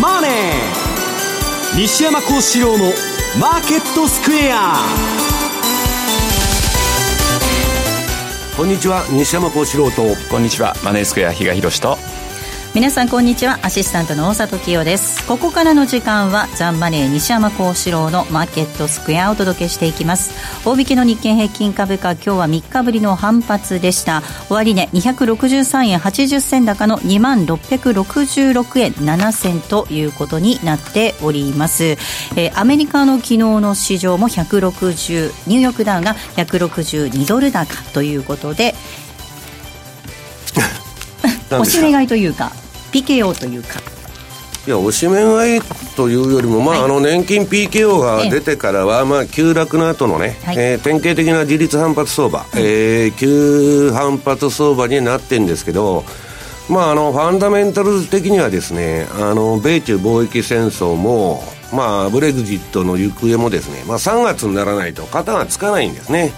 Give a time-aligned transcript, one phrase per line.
[0.00, 2.92] マネー」西山幸四郎の
[3.38, 4.76] 「マーケットスクエア」
[8.56, 9.04] こんにちは。
[9.10, 10.02] 西山幸四郎と。
[10.30, 10.76] こんにちは。
[10.84, 11.98] マネースクエア比嘉宏と
[12.74, 13.60] 皆さんこんにちは。
[13.62, 15.24] アシスタントの大里清です。
[15.28, 20.34] ここからの時間はザンマネー西山幸四郎のマーケットスクエアをお届けしていきます。
[20.68, 24.24] 大引けの日経平均株価今日は3日ぶりの反発でした。
[24.48, 38.74] 終値263円80銭高の2万666円7銭ということになっております、えー、アメリカの昨日の市場も160ニューヨークダウが162ドル高ということで
[41.56, 42.63] おしめ買いというか
[42.94, 43.80] PKO というか。
[44.66, 45.60] いや、おしめ買い
[45.94, 56.04] というよりも、まあ、はい、あの、年金 PKO が出てからは、まあ、急落の後のね、はい、えー、典型的な自立反発相場、はい、えー、急反発相場になってるんですけど、
[56.70, 61.42] まあ、あの、ファンダメンタル的にはですね、あの、米中貿易戦争も、
[61.74, 66.32] まあ、ブレグジットの行方もですね、まあ、3月にならないと型がつかないんですね。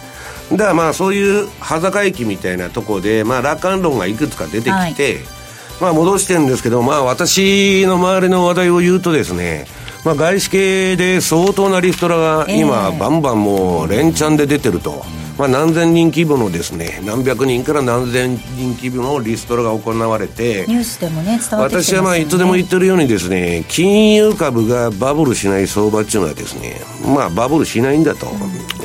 [0.50, 5.35] だからまあそういう端境駅みたいなところで、まあ、楽観論がいくつか出てきて、
[5.80, 9.66] まあ、戻してるんですけど、まあ、私の周りの話題を言うとですね、
[10.04, 15.04] まあ、外資系で相当なリストラが今、バンバンもう連チャンで出てると。
[15.38, 28.28] まあ、何千人規模のですね何百人から何千人規模のリストラが行われてニュースでもね伝わってきてます、ね、私はまあいつでも言ってるようにですね金融株がバブルしない相場っていうのはですねまあバブルしないんだと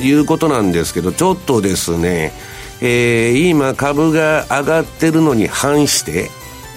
[0.02, 2.34] いうことなんですけどちょっとですね
[2.84, 6.31] えー、今株が上がってるのに反して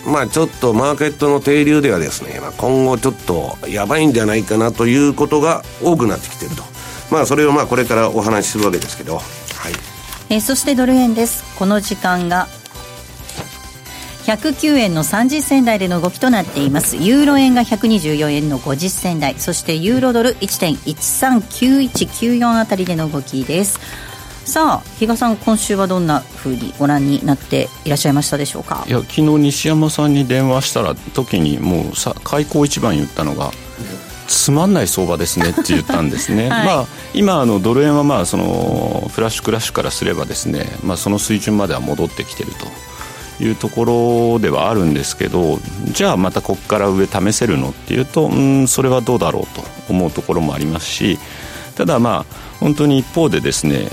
[0.06, 6.62] まあちょっとマーケットの定流ではですね、まあ、今後ちょっとやばいんじゃないかなということが多くなってきてると。
[7.10, 9.16] まあそれをまあこれからお話しするわけですけど。
[9.16, 9.24] はい。
[10.30, 11.44] え、そしてドル円です。
[11.58, 12.48] この時間が
[14.24, 23.78] 109円の30銭台での動きとなっていますユーロ円が124円の50銭台そしてユーロドル1.139194あたりでの動きです
[24.44, 28.84] さあ比嘉さん今週はどんなふうにご覧になっていらっしゃいましたでしょうか？
[28.86, 33.50] いや昨日西山さんに電話したら時にもうさ開口一番言ったのが
[34.26, 42.52] つまんない相場ですねって言ったんですね、 はい、まあ、今あのドル円はまあそのフラッシュクラッシュからすればですね、まあ、その水準までは戻ってきてる
[43.38, 45.58] というところではあるんですけど
[45.92, 51.18] じゃあまたここから上試せるのっていうとうんそれはどうだろうと思うところもありますし
[51.74, 53.88] ただまあ本当に一方でですね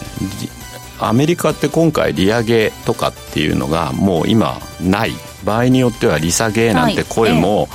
[0.99, 5.11] アメリカって今回利上げとかっていうのがもう今ない。
[5.44, 7.67] 場合によっては利下げなんて声も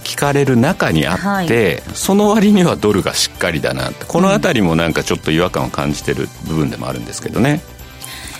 [0.00, 7.62] 聞かれる中にあって、はい、その割にはドルがしっかりだなこの辺りもなんかちょっと違和感を感じてる部分でもあるんですけどね。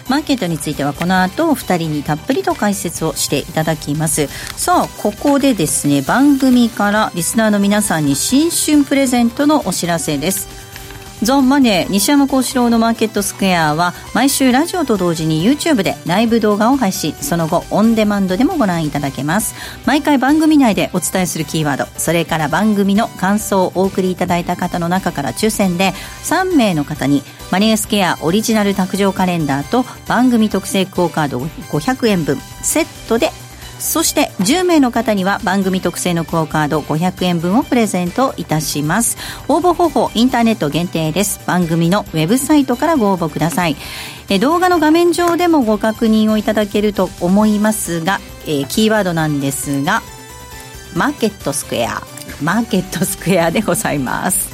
[0.06, 4.27] マーケットについてはこの後お二人にたっぷりと解説をしていただきます。
[4.59, 10.64] さあここでですね番組からリスナーの皆さんに新春プレゼントのお知らせです
[11.25, 17.15] ゾンマネー西山幸四郎のマーケットスクエアは毎週ラジオと同時に YouTube でライブ動画を配信。
[17.15, 19.55] その後オンデマンドでもご覧いただけます。
[19.87, 21.87] 毎回番組内でお伝えするキーワード。
[21.99, 33.31] それから番組の感想をお送りいただいた方の中から抽選で3名の方にマネースケアオリジナル卓上カレンダーと番組特製クオカード500円分セットで
[33.84, 39.19] そして10名の方には番組特製のクオカード500円分をプレゼントいたします。
[39.47, 41.41] 応募方法インターネット限定です。
[41.47, 43.77] 番組のウェブサイトからご応募ください。
[44.31, 50.03] え動画の画面上でもご確認をいただけると思いますが、えー、キーワードなんですが
[50.95, 52.03] マーケットスクエア。
[52.43, 54.49] マーケットスクエアでございます。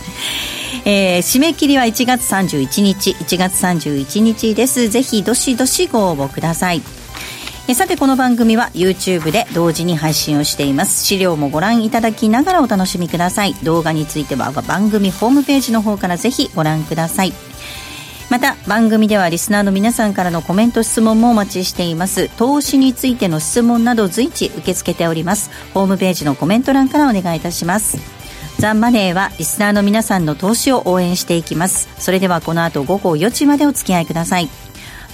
[0.85, 3.13] えー、締め切りは1月31日。
[3.13, 4.89] 1月31日です。
[4.89, 6.83] ぜひどしどしご応募ください。
[7.71, 11.05] えさてこの番組は YouTube で同時に配信をしています。
[11.07, 13.55] 資料もご覧いただきながらお楽しみください。
[13.63, 17.33] 動画については番組ホームページの方からぜひご覧ください。
[18.29, 22.29] また番組ではリスナーの皆さんからのコメント質問もお待ちしています。
[22.31, 25.53] 投資についての質問など随時受け付けております。
[25.73, 27.99] ホームページのコメント欄からお願いいたします。
[28.59, 31.89] ザマネーはリスナーの皆さんの投資を応援していきます。
[32.01, 34.49] それではこの後午後4時までお付き合いください。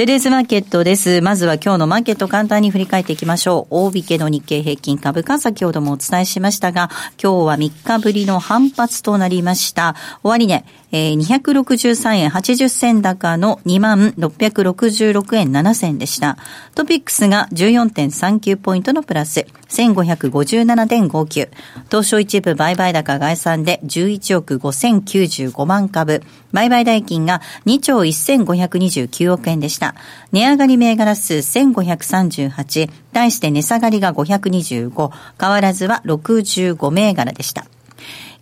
[0.00, 1.20] テレーズマーケットです。
[1.20, 3.74] まずは今日のマーケット簡単に振り返っていきましょう。
[3.74, 6.88] 大引けの日経平均株価、先ほどもお伝えしましたが、
[7.22, 9.94] 今日は3日ぶりの反発となりました。
[10.22, 16.36] 終値、えー、263円80銭高の2666円7銭でした。
[16.74, 21.50] トピックスが14.39ポイントのプラス、1557.59。
[21.90, 26.22] 東証一部売買高概算で11億5095万株。
[26.52, 29.94] 売買代金が2兆1529億円でした。
[30.32, 32.90] 値上がり銘柄数1538。
[33.12, 35.10] 対して値下がりが525。
[35.40, 37.66] 変わらずは65銘柄でした。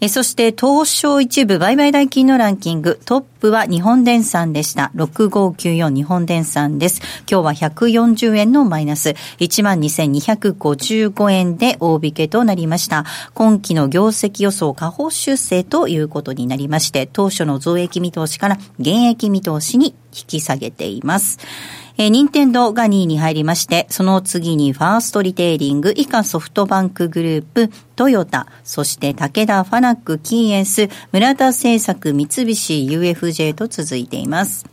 [0.01, 4.93] えそして東証一部売買代金のランキング、トップは日本電産でした。
[4.95, 7.03] 6594日本電産です。
[7.29, 13.07] 今日は140円のマイナス、12,255円で大引けとなりました。
[13.35, 21.39] 今期の業績予想下方修正ということになりまして、当初の増益見通しから減益見通しに引き下げています。
[21.97, 34.67] えー、任天堂が2位に入りまして、その次にファーストリテイリング、以下ソフトバンクグループ、トヨタ、そして武田ファナック、キーエンス、村田製作、三菱 UFJ と続いています。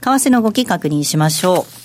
[0.00, 1.79] 為替の動き確認しましょう。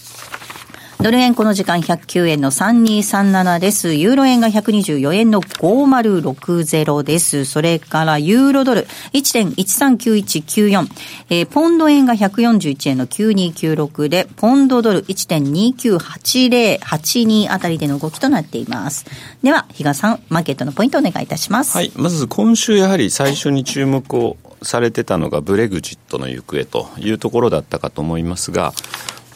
[1.02, 3.94] ドル円この時間109円の3237です。
[3.94, 7.46] ユーロ円が124円の5060です。
[7.46, 10.88] それからユーロドル1.139194。
[11.30, 19.06] えー、ポンド円が141円の9296で、ポンドドル1.298082あたりでの動きとなっています。
[19.44, 21.78] では、比嘉さん、マーケットのポイントお願いいたします。
[21.78, 21.92] はい。
[21.96, 28.74] まず今週やはり最初に注目をされてたのがブレグジットの行方というところだったかと思いますが、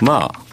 [0.02, 0.49] まあ、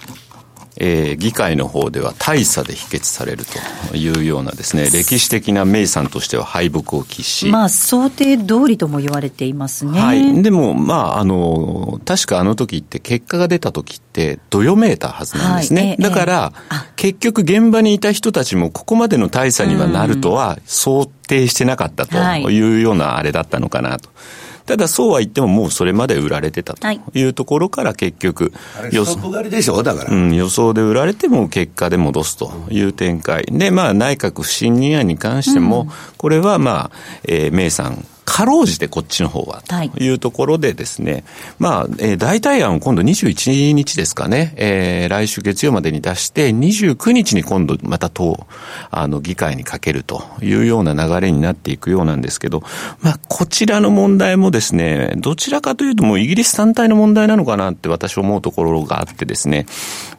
[0.79, 3.45] えー、議会の方では大差で否決される
[3.91, 7.49] というようなですね、歴史的な名産としては敗北を喫し。
[7.49, 9.99] まあ、想定通りとも言われていますね。
[9.99, 10.43] はい。
[10.43, 15.89] でも、まあ、あの、確かあの時って結果が出た時ってどよめいたはずなんですね。
[15.89, 16.53] はい、だから、
[16.97, 22.17] 結局現場にいた人たちもここまでの大差にはなるとは想定してなかったと
[22.51, 24.09] いうようなあれだったのかなと。
[24.09, 27.23] はいただそうは言ってももうそれまで売られてたとい。
[27.23, 28.53] うところから結局、
[28.93, 29.83] 予想でしょ？
[29.83, 33.45] だから、うん、予想で売られても結果で戻すという展開。
[33.47, 41.25] で、まあ内閣不信任案に関しても、これはまあ、えー、名産かろうじてこっちの方はというところでですね、はい、
[41.59, 48.47] まあ、えー、代替案を今度21日ですかね、えー、来週月曜までに出して、29日に今度また党、
[48.91, 52.63] あの、議会にかけるというような流れになっていくようなんですけど、
[53.01, 59.67] まあ、こちらの問題もですね、どちらかというともうイギリス単体の問題なのかなって私思うところがあってですね、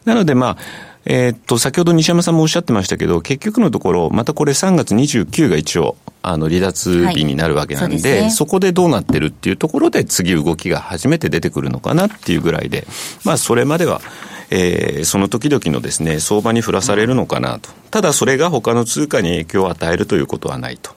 [0.06, 0.56] なのでまあ、
[1.04, 5.96] えー、っと、先ほど西山さんもおっしゃってましたけど、結局のところ、またこれ3月29が一応、
[6.28, 12.86] あの、離脱日になるわけなんで、はいそでね、そこでどうなってるっていうところで、次動きが初めて出てくるのかなっていうぐらいで、
[13.24, 14.00] まあ、それまでは、
[14.50, 17.70] えー、その時々のですね、相場に振らされるのかなと。
[17.90, 20.92] ただそれが他の通貨に影響を与えるということはないと。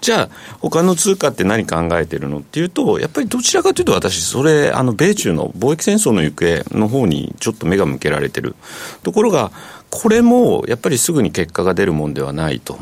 [0.00, 0.28] じゃあ、
[0.60, 8.56] 他の通貨って何考えてるのっていうと、やっぱりどちらかというと私、それ、あの、米中の貿易戦争の行方の方にちょっと目が向けられてる。
[9.02, 9.52] ところが、
[9.90, 12.78] これもやっぱりすぐに結果が出るもんではないと。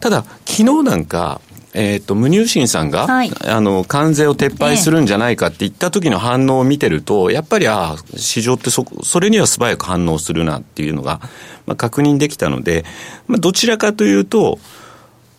[0.00, 1.40] ただ、昨日なんか、
[1.72, 11.20] えっ、ー、と、無入信さんが、はい、あの、関税を撤廃するんじゃないかって言った時の反応を見てると、やっぱり、ああ、市場ってそ、それには素早く反応するなっていうのが、
[11.66, 12.84] まあ、確認できたので、
[13.28, 14.58] まあ、どちらかというと、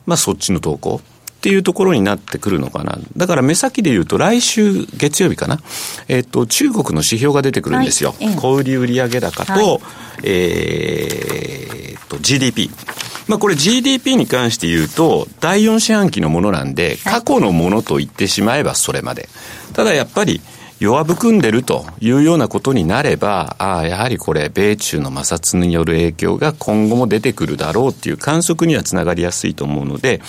[0.05, 1.01] まあ、そっちの投稿。
[1.01, 2.99] っていうところになってくるのかな。
[3.17, 5.59] だから目先で言うと来週月曜日かな。
[6.07, 8.13] えっ、ー、と、中国の指標が出てくるんですよ。
[8.21, 9.79] はい、小売売上高と、はい、
[10.23, 12.69] えー、と、GDP。
[13.27, 19.29] まあこれ GDP に関して言うと、第4四半期のものなんで、過去のものと言ってしまえばそれまで。
[19.73, 20.41] ただやっぱり、
[20.79, 30.21] 弱含んでるというようなことになれば、ああ、やはりこれ、米中の摩擦による影響が今後も出てくるだろうっていう観測にはつながりやすいと思うので、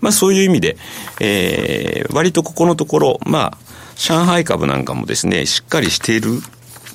[0.00, 0.76] まあそういう意味で、
[1.20, 3.58] えー、割とここのところ、まあ、
[3.96, 6.40] 上海株なんかもですね、しっかりしている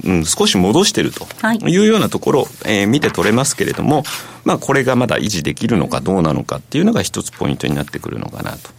[0.03, 1.27] うん、少し戻してると
[1.67, 4.03] いうようなところ、えー、見て取れますけれども、
[4.43, 8.69] まあ、これがまだ維持できるのかどうなのかっていうのが一つポイントになってくるのかなと。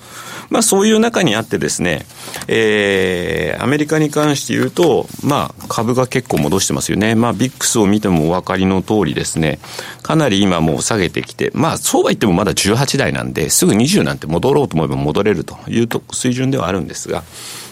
[0.50, 2.04] まあ、そういう中にあってですね、
[2.46, 7.14] えー、アメリカに関して言うと、まあ、株が結構戻してますよね。
[7.14, 9.60] まあ、ビックスを見てもお分かりの通りですね、
[10.02, 17.24] かなり今もう下げてきて、まあ、そうは言ってもまだ18台なんで、すぐ20なんて戻ろうと思えば戻れるというと水準ではあるんですが、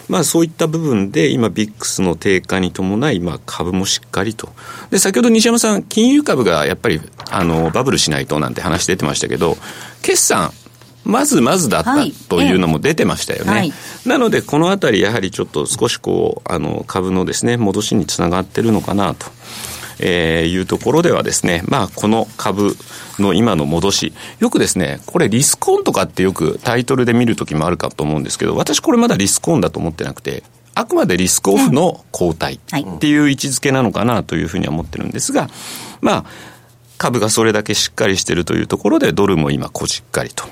[0.09, 4.49] まあそういった部分で今ビックスの低下に伴い、まあ株もしっかりと。
[4.89, 9.57] で、先ほど西山さん、金融株がやっぱりあのバブルしないとなんて話出てましたけど、
[10.01, 10.51] 決算
[11.03, 11.95] まずまずだった
[12.29, 13.51] というのも出てましたよね。
[13.51, 13.73] はい、
[14.05, 19.25] なので、このあたり、やはりちょっと少しこう、あの、株のですね、戻しにつながってるのかなと。
[20.01, 22.75] えー、いうところではですね、まあ、この株
[23.19, 30.43] の今の戻し、よくですね、これリスクオンとかってよくタイトルで見るときもあるかと思うんですけど、私これまだリスクオンだと思ってなくて、
[30.73, 35.49] あくまでリスクオフの後退っていう位置づけなのかなというふうには思ってるんですが、
[35.99, 36.25] まあ、
[36.97, 40.45] 株がそれだけしっかりしてるというところで、ドルも今こじっかりと。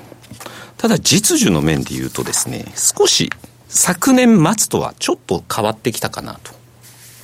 [0.76, 3.30] ただ実需の面で言うとですね、少し
[3.68, 6.59] 昨年末とはちょっと変わってきたかなと。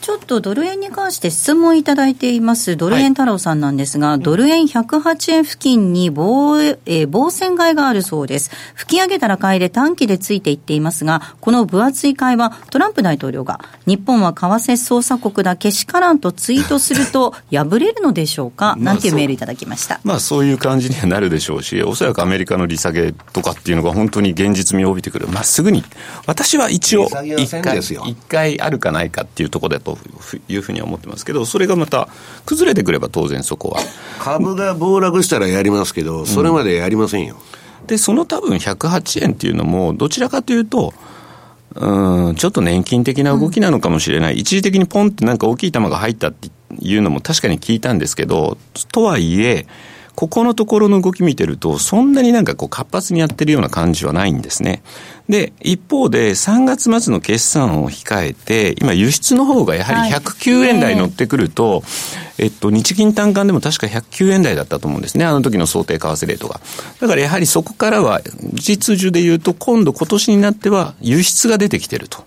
[0.06, 8.52] ちょっとドル円に関して質問いただいています、ドル円太郎さんなんですが、はい、ドル円108円付近に棒,、えー、棒線買いがあるそうです。
[8.76, 19.98] 吹き上げたら買いで短期でついていっていますが、この分厚い買いはトランプ大統領が、日本は為替操作国だけしからんとツイートすると 破れるのでしょうか、なんていうメールいただきました。
[20.04, 25.26] まあそういう感じにはなるでしょうし、おそらくアメリカの利下げとかっていうのが本当に現実味を帯びてくる。
[25.26, 25.82] まあすぐに、
[26.26, 29.95] 私は一応一回、一回あるかないかっていうところだと
[30.48, 32.08] いうふうには思ってますけど、それがまた
[32.44, 33.80] 崩れてくれば当然そこは。
[34.18, 37.36] 株が暴落したらやりますけど、それまでやりませんよ。
[37.80, 40.94] うん、で、その多分108円っていうのも、どちらかというと、
[41.74, 46.48] うん、ちょっと年金的な動きなのかもしれない、うん、一時的にポンってなんか大きい球が入ったって
[46.80, 48.56] いうのも確かに聞いたんですけど、
[48.92, 49.66] とはいえ、
[50.16, 54.82] ここのところの動き見てると、そんなになんかこう活発にやってるような感じはないんですね。
[55.28, 61.82] で、一方で3月末の決算を控えて、今輸出の方がやはり109円台乗ってくると、はい
[62.38, 65.24] えっと、日銀単価でも確か109円台だったと思うんですね。
[65.24, 66.60] あの時の想定為替レートが。
[67.00, 68.20] だからやはりそこからは、
[68.54, 72.24] 実需で言うと、今度今年になっては輸出が出てきてると。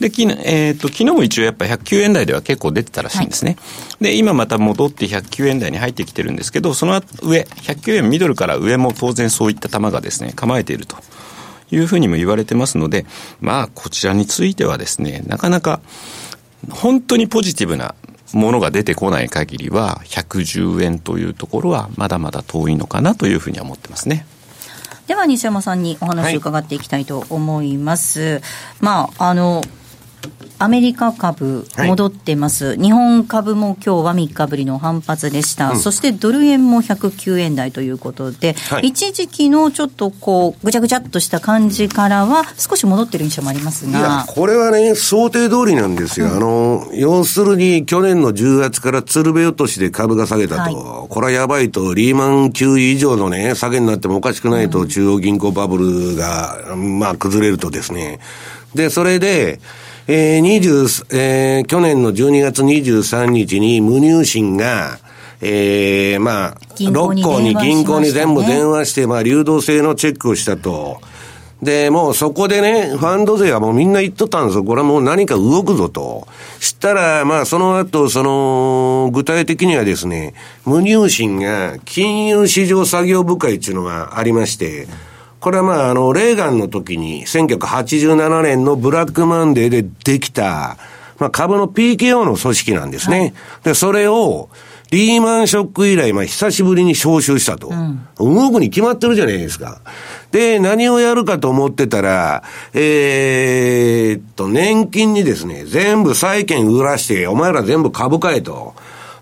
[0.00, 3.56] で、きえっ、ー、と、昨日も一応やっぱ109円台では結構出てたらしいんですね。
[3.60, 10.96] はい、で、今また戻って109円台に入ってきてるんですけど、その上、109円ミドルから上も当然そういった球がですね、構えていると。
[11.72, 13.06] いうふうにも言われてますので、
[13.40, 15.80] まあ、こちらについてはですね、なかなか、
[16.68, 17.94] 本当にポジティブな
[18.32, 24.26] ものが出てこない限りは、110円というところは、まだまだ遠いのかなというふうには思ってますね。
[25.06, 28.20] では西山さんにお話を伺っていきたいと思います。
[28.20, 28.42] はい、
[28.80, 29.62] まあ、あの、
[30.62, 44.26] アメリカ株、戻ってます、はい、日本株も今日は3日ぶりの反発でした、うん、そしてドル円も109円台ということで、はい、一時期のちょっとこう、ぐちゃぐちゃっとした感じからは、少し戻ってる印象もありますが。
[44.28, 58.20] これはね、想定通りなんですよ、うん、あの要するに去年の10月から鶴瓶落としで株が下げたと、はい、これはやばいと、リーマン級以上のね、下げになってもおかしくないと、うん、中央銀行バブルが、まあ、崩れるとですね、
[58.74, 59.58] で、それで、
[60.12, 64.98] えー、20、えー、去年の12月23日に無入信が、
[65.40, 71.00] えー、まあ、6校に銀行に全部電話して、まあ、流動性のチェックをしたと。
[71.62, 74.64] で、もうそこでね、ファンド勢はもうみんな言っとったんですよ。
[74.64, 76.26] これはもう何か動くぞと。
[76.58, 80.34] したら、まあその後、その、具体的にはですね、
[80.66, 84.88] 無入信が金融市場作業部会っていうのがありまして、
[85.40, 90.76] これはまあ、あの、レーガンの時に、1987年のブラックマンデーでできた、
[91.18, 93.18] まあ、株の PKO の組織なんですね。
[93.18, 93.32] はい、
[93.64, 94.50] で、それを、
[94.90, 97.68] リーマンショック以来、まあ、久しぶりに招集したと。
[97.68, 99.80] うん、動くに決まってるじゃないですか。
[100.32, 102.42] で、何をやるかと思ってたら、
[102.74, 108.74] えー、っと、年金にですね、全部債券売らして、お前ら全部株買えと。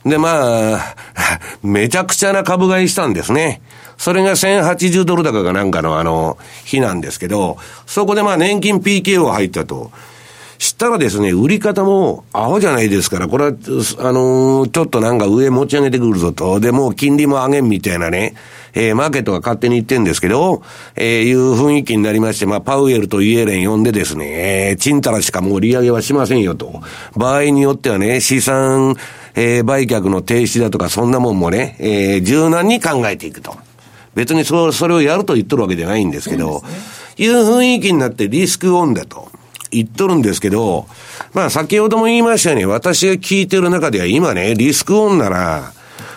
[0.05, 0.97] で、まあ、
[1.63, 3.61] めちゃくちゃな株買いしたんですね。
[3.99, 9.91] それが1080ドル高かなんかのあの、日なんですけど、そこでまあ年金 PKO 入ったと。
[10.59, 13.53] したらですね、売り方もアホじゃないですから、これは、あ
[14.13, 16.59] のー、ちょっとなんか上持ち上げてくるぞと。
[16.59, 18.35] で、もう金利も上げんみたいなね、
[18.75, 20.63] えー、マーケットが勝手に言ってんですけど、
[20.97, 26.83] えー、いう雰囲気になりまして、まあ、パウエルとイエレン呼んでですね、えー、チンタラしかもう利上げはしませんよと。
[27.17, 28.97] 場合によってはね、資産、
[29.37, 33.57] えー、売却の停止だとか、そんなもんもね、えー、柔軟に考えていくと。
[34.19, 36.69] 別にそそれをやると言っとるわけじゃないんですけど、ね、
[37.19, 39.31] いう雰囲気になってリスクオンだと
[39.71, 40.89] 言っとるんですけど、
[41.35, 45.73] まあ先ほども言いましたように、私が聞いてる中では今ね、リスクオンなら、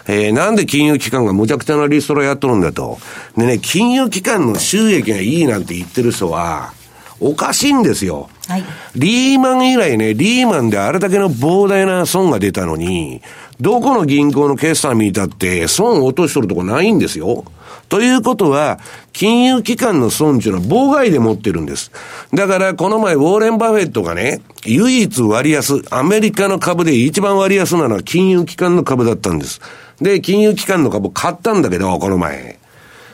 [0.08, 2.98] えー、なんで金融機関がむちゃくちゃなリストラやっとるんだと。
[3.38, 6.74] でね、金融機関の収益がいいなんて言ってる人は、
[7.20, 8.30] おかしいんですよ。
[8.48, 8.64] はい、
[8.96, 13.22] リーマン以来ね、リーマンであれだけの膨大な損が出たのに、
[13.62, 17.46] どこの銀行の決算見たって損を落としとるとこないんですよ。
[17.90, 18.80] ということは、
[19.14, 21.92] 金融機関の損っていうのは妨害で持ってるんです。
[22.34, 29.62] だから、この前、ウォーレン・バフェットがね、唯一割安、アメリカの株で一番割安なのは金融機関の株だったんです。
[30.02, 32.58] で、金融機関の株買ったんだけど、この前。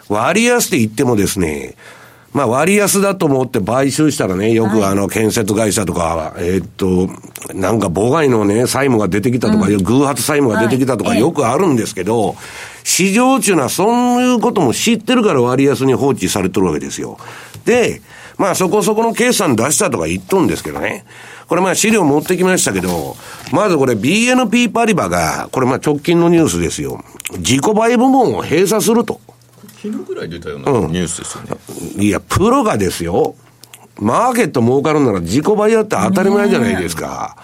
[0.07, 1.75] 割安って言ってもですね、
[2.33, 7.09] まあ割安だと思って買収したらね、よくあの建設会社とか、えー、っと、
[7.53, 12.35] なんか母外のね、債務が出てきたとか、うん、偶発債務が出てきたとかよくあるんですけど、
[12.83, 17.17] 市場っていうのはそういうことも知ってるから割安に放置されてるわけですよ。
[17.65, 18.01] で、
[18.37, 21.05] まあそこそこの決算出したとか言っとんですけどね。
[21.47, 23.15] これまあ資料持ってきましたけど、
[23.51, 27.03] まずこれ BNP パリバが、これまあ直近のニュースですよ。
[27.37, 29.19] 自己売部門を閉鎖すると。
[29.87, 31.57] 昨日ぐらい出たようなニュースですよね。
[31.95, 33.35] うん、いや、プロがですよ。
[33.99, 37.37] マーケット儲かるなら自己売やって当たり前じゃないですか。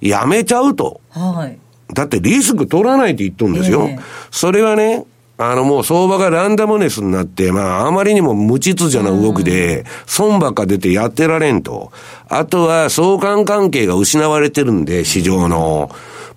[0.00, 1.00] やめちゃうと。
[1.10, 1.58] はい。
[1.92, 3.88] だってリスク取らないって言っとるんですよ。
[3.88, 5.04] えー、それはね、
[5.36, 11.92] あのもう相場がランダムネスになって、まああまりにも無秩序な動きで、損ばっか出てやってられんと。
[12.28, 15.90] あとは相関関係が失われてるんで、市場の。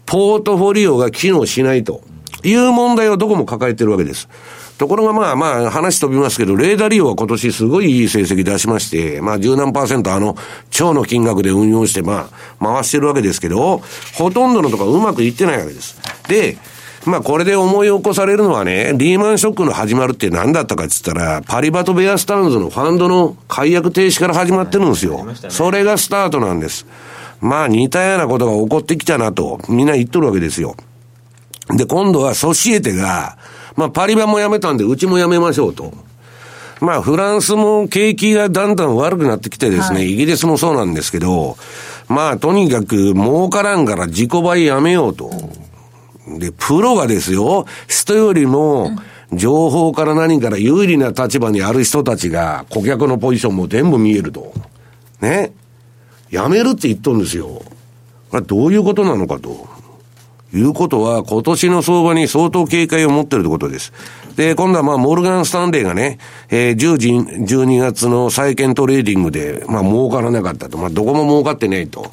[0.06, 2.02] ポートフォリオが機能しないと
[2.44, 4.28] いう問題をどこも抱えてるわけです。
[4.82, 10.36] ところがまあまあ話飛びますけど、レーダー利用は今年すごいいい成績出しまして、まあ十何パーセントあの
[10.72, 13.84] 超の金額で運用してまあ回してるわけですけど、
[14.16, 16.02] ほとんどのとこうまくいってないわけです。
[16.28, 16.58] で、
[17.06, 25.24] まあこれで思い起こされるのはね、リーマンショックの始まるって何だったかって言ったら、パリバトベアスタンズのファンドの解約停止から始まってるんですよ。
[25.50, 26.88] それがスタートなんです。
[27.40, 30.76] まあ似たようなことが起こってきたなと、みんな言っとるわけですよ。
[31.70, 33.38] で、今度はソシエテが、
[33.76, 35.94] まあ、パリバも辞めたんで、うちも辞めましょうと。
[36.82, 41.58] まあ、フランスも景気がだんだん悪くなってきてですね、はい、イギリスもそうなんですけど、
[42.10, 45.30] まあ、とにかく儲からんから自己倍やめようと。
[46.40, 48.92] で、プロがですよ、人よりも、
[49.32, 54.54] 情報から何から有利な立場にある人たちが、顧客のポジションも全部見えると。
[55.22, 55.54] ね。
[56.30, 57.62] やめるって言っとるんですよ。
[58.30, 59.68] これどういうことなのかと。
[60.54, 63.94] いうことは、今年の相場に相当警戒を持ってるってことです。
[64.36, 66.18] で、今度はまあ、モルガン・スタンレーがね、
[66.50, 70.78] えー、10時、12月の債券トレーディングで、まあ、儲からなかったと。
[70.78, 72.12] まあ、どこも儲かってないと。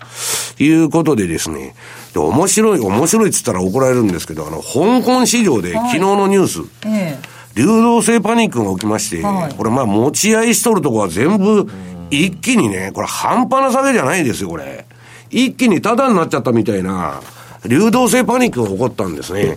[0.60, 1.74] いうことでですね、
[2.12, 7.18] で面白い、面白いっつったら怒られるんですけど、あの、香港市場で昨日のニュース、はい
[7.54, 11.68] 流動性パニックが起きまして、はい、これまあ、持ち合いしとるとこは全部、
[12.08, 14.86] 一気にね、これ半端な下げじゃないですよ、これ。
[15.30, 17.20] 一気にタダになっちゃったみたいな、
[17.66, 19.56] 流動性パニックが起こったんですね。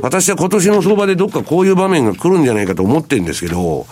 [0.00, 3.86] 私は今年の相場でどっかこういう場面が来るんじゃないかと思ってるんですけど、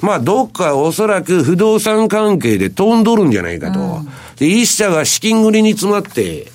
[0.00, 3.80] まあ、どっかおそらく不動産関係で飛んどるんじゃないかと。
[3.80, 6.52] うん、で、一社が資金繰りに詰まって、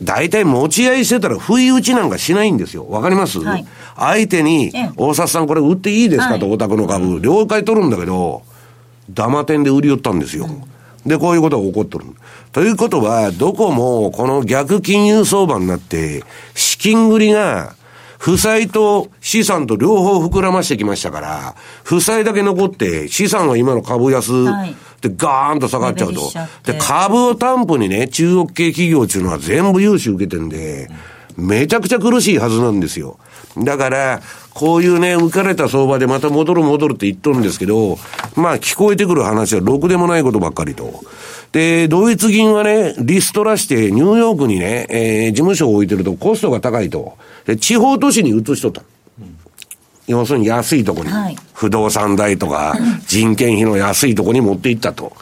[0.00, 2.88] 大体持ち合いしてたら不意打ちなんかしないんですよ。
[2.88, 7.20] わかります、はい、相手に、大札さんこれ売っていいですかと、お宅の株。
[7.20, 8.42] 了解取るんだけど、
[9.10, 10.48] ダマ店で売り寄ったんですよ。
[11.08, 12.04] で、こういうことが起こってる。
[12.52, 16.22] ということは、どこもこの逆金融相場になって、
[16.54, 17.74] 資金繰りが、
[18.18, 24.32] 負債と資産と両方膨らましてきましたから、負債だけ残って、資産は今の株安
[25.00, 26.32] でガーンと下がっちゃうと。
[26.64, 30.90] で、株を担保にね、中国系企業っていうのは全部融資受けてんで、
[31.36, 33.18] めちゃくちゃ苦しいはずなんですよ。
[33.64, 34.22] だから、
[34.54, 37.98] こういうね、浮かれた相場でまた戻る戻るって言っとるんですけど、
[38.34, 41.04] まあ聞こえてくる話はろくでもないことばっかりと。
[41.52, 47.16] で、ドイツ銀はね、リストラしてニューヨークにね、えー、事務所を置いてるとコストが高いと。
[47.46, 48.82] で、地方都市に移しとった。
[50.06, 52.74] 要するに安いとこに、はい、不動産代とか
[53.06, 55.12] 人件費の安いとこに持っていったと。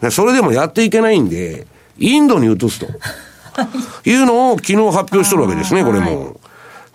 [0.00, 1.66] でそれでもやっていけないんで、
[1.98, 2.86] インドに移すと。
[4.04, 6.40] いうのを昨日発表しとるわけですね、これも。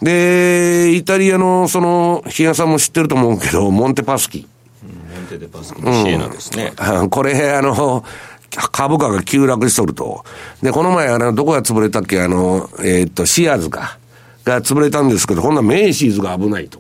[0.02, 4.48] で、イタリアの、その、比嘉さんも知ってると思うけど、モンテパスキ。
[4.84, 6.74] モンテデパスキのシエナですね。
[6.78, 8.04] うん、これ、あの、
[8.72, 10.24] 株価が急落しとると。
[10.62, 14.00] で、この前、あの、どこが潰れたっけ、あの、えー、っと、シアーズか。
[14.46, 16.80] が潰れたんですけど、ほんなメイシーズが危ないと。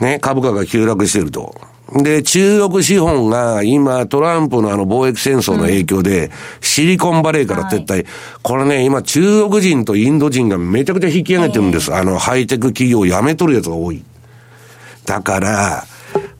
[0.00, 1.54] ね、株価が急落してると。
[1.92, 8.06] で、中国資本が今トランプのあの貿易戦争の影響で、シリコンバレーから撤退、はい、
[8.42, 11.94] これね、今中国人とインド人がめちゃくちゃ引き上げてるんです。
[11.94, 14.02] あの、ハイテク企業を辞めとるやつが多い。
[15.04, 15.84] だから、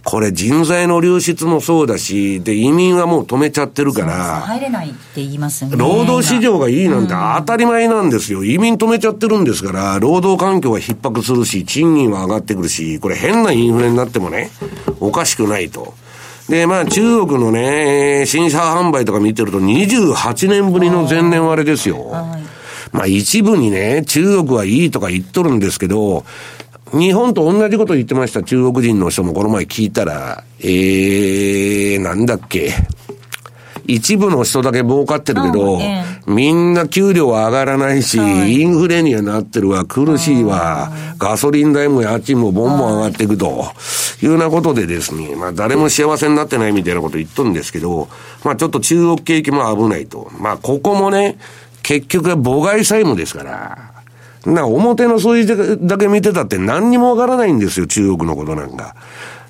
[0.07, 4.41] これ人材の流出もそうだし、で、移民はもう止めちゃってるから。
[4.43, 5.73] 入れないって言いますね。
[5.77, 8.45] 労働市場がいいなんて当たり前なんですよ。
[8.45, 14.51] 移民止めちゃってるんですから、労働環境は逼迫するし、賃金は上がってくるし、これ変なインフレになってもね、
[14.96, 15.95] おかしくないと。
[16.49, 22.11] で、まあ中国のね、新車販売とか見てると28年ぶりの前年割れですよ。
[22.93, 26.25] まあ一部にね、中国はいいとか言っとるんですけど、
[26.93, 32.73] 日本と同じこと言ってました中国人の人もこの前聞いたら、えー、なんだっけ。
[33.89, 35.79] 一部の人だけ儲かってるけど、
[36.27, 43.65] みんな給料は上がらないし、インフレにはなってるわ、苦しいわ、ガソリン代も家賃もボンボン上がっていくと。
[44.23, 48.09] いうようなことでですね、まあ誰も幸せになってないみたいなこと言っとるんですけど、
[48.45, 50.31] まあちょっと中国景気も危ないと。
[50.39, 51.39] まあここもね、
[51.83, 53.93] 結局は母外債務ですから、
[54.47, 58.95] な、表の数字だけ見てたって何にもわからないんですよ、中国のことなんか。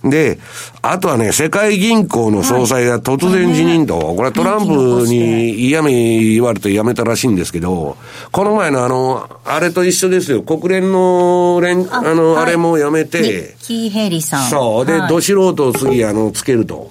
[0.05, 0.39] で、
[0.83, 7.97] あとはね、世界銀行の総裁が突然辞任と、これはトランプに嫌味言われて辞めたらしいんですけど、
[8.31, 14.51] この前のあの、あれと一緒ですよ、国連の連、あの、あれも辞めて、キーヘリさん。
[14.51, 16.91] そう、で、ど素人を次、あの、つけると。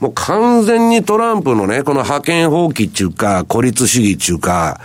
[0.00, 4.80] もう完全にトランプのね、この覇権放棄っていうか、孤立主義っていうか、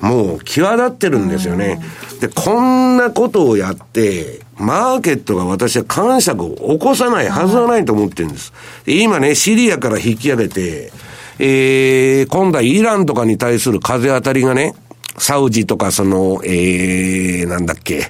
[0.00, 1.80] もう際立ってるんですよね。
[2.20, 8.52] で、こんなことをやって、マーケットが私は感触を起こさないはずはないと思ってるんです。
[8.84, 10.92] で今ね、シリアから引き上げて、
[11.38, 14.74] えー、今度はイランとかに対する風当たりがね、
[15.18, 18.06] サウジとかその、えー、なんだっけ、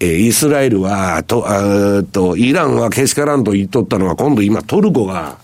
[0.00, 5.38] えー、イスラエルは、と、あと、イランはけしからんと言っとったのは、今度今トルコが、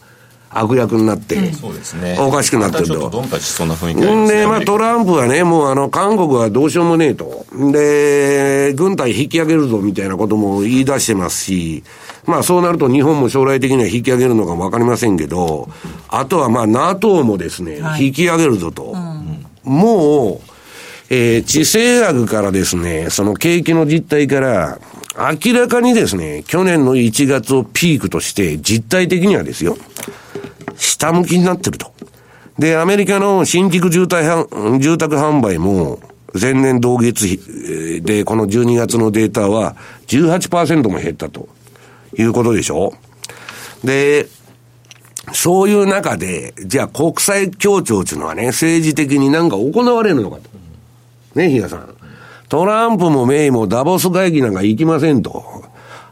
[0.58, 2.94] 悪役になって、そうですね、おかしくなってると。
[2.94, 7.46] ちょっとドンタしそうな雰囲気で、ね、まあ、トランプはね、もうあの、韓国はどうしようもねえと。
[7.72, 11.84] で、軍隊引き上げるぞみたいなことも言い出してますし、
[12.24, 15.68] まあそうなると日本も将来的には引き上げるのかもわかりませんけど、
[16.08, 18.94] あとはまあ NATO もですね、はい、引き上げるぞと。
[19.64, 20.56] うん、もう、
[21.08, 24.78] えー、地政学からですね、その景気の実態から、
[25.16, 29.78] 明らかにですね、去年の1月をピークとして、実態的にはですよ、
[30.76, 31.92] 下向きになってると。
[32.58, 34.48] で、アメリカの新築住宅
[34.80, 35.98] 住宅販売も、
[36.38, 41.48] 前年同月比で、この12月のデータは18%も減ったと
[42.18, 42.92] いうことでしょ
[43.84, 44.26] で、
[45.32, 50.42] そういう中で、じゃあ国際協調っていうのはね、政治的になんか行われるのかと。
[51.34, 51.94] ね、比嘉さん。
[52.48, 55.64] トランプもメイもダボス会議なんか行きませんと。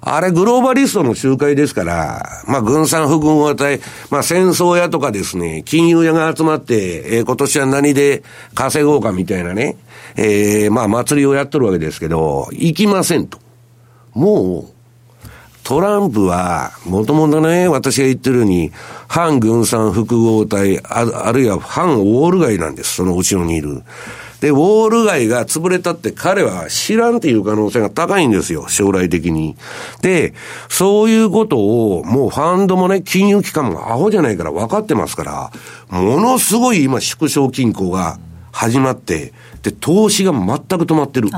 [0.07, 8.23] あれグローバリストの集会ですから、まあ軍産不軍を与え、まあ戦争屋とかですね、金融屋が集まって、えー、今年は何で
[8.55, 9.77] 稼ごうかみたいなね、
[10.17, 13.38] えー、まあ祭りをやっとるわけですけど、行きませんと。
[14.12, 14.75] もう、
[15.64, 18.71] トランプは、もともとね、私が言ってるように、
[19.09, 23.83] 反軍産複合体、ああるいは反ウォール街なんです、その後ろにいる。
[24.44, 29.57] で、ウォール街が潰れたって彼は知らんっていう可能性が高いんですよ、将来的に。
[30.02, 30.35] で、
[30.68, 35.50] そういうことを、もうファンドもね、金融機関もアホじゃないから分かってますから、
[35.88, 38.18] ものすごい今縮小均衡が
[38.52, 41.30] 始まって、で、投資が全く止まってる。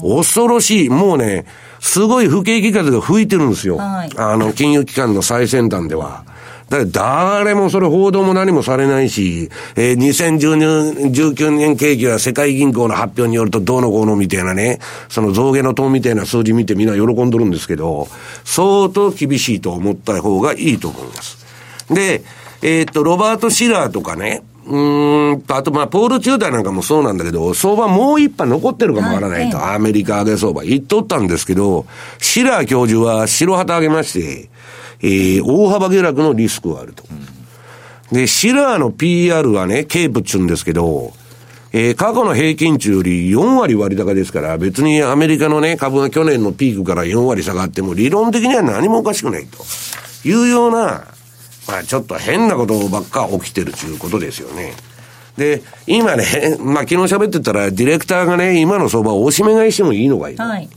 [0.00, 0.88] 恐ろしい。
[0.88, 1.44] もうね、
[1.78, 3.76] すごい不景気風が吹いてるんですよ。
[3.76, 6.24] はい、あの、金融機関の最先端では。
[6.68, 14.78] だ誰もそれ報道も何もされないし、えー、2019年景気は世界銀行の発表によるとどうのこうのみたいなね、
[15.08, 18.08] その増減の塔みたいな数字見てみんな喜んどるんですけど、
[18.44, 21.38] 相当厳しいと思った方がいいと思います。
[21.90, 22.22] で、
[22.60, 31.86] えー、っと、ロバート・シラーとかね、うんと、あと、まあ、ポール・チューダーなんかもそうなんだけど、相場もう一波残ってるかもわからないと、はい、アメリカ上げ相場言っとったんですけど、
[32.18, 34.50] シラー教授は白旗上げまして、
[35.00, 37.04] えー、大幅下落のリスクがあると。
[38.12, 41.12] で、シラーの PR はね、ケープっちゅうんですけど、
[41.72, 49.58] えー、過去の平均値より4割割高ですから、別にアメリカのね、株が去年のピークから4割下がっても、理論的には何もおかしくないと
[50.26, 51.04] いうような、
[51.68, 54.72] まあちょっと変なことばっか起きてるということですよね。
[55.36, 60.42] で、今ね、 まあ昨日喋ってたら、ディレクターがね、今の相場をおしめ買いしてもいいのかいと。
[60.42, 60.68] はい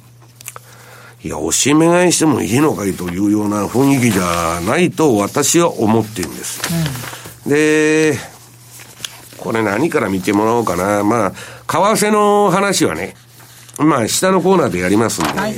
[1.24, 6.62] いや、おしめ買いしてもいいのかいというような雰囲気じゃないと私は思ってるんです。
[7.46, 8.18] うん、で、
[9.38, 11.04] これ何から見てもらおうかな。
[11.04, 13.16] まあ、為替の話はね、
[13.78, 15.56] まあ、下のコーナーでやりますんで、はい、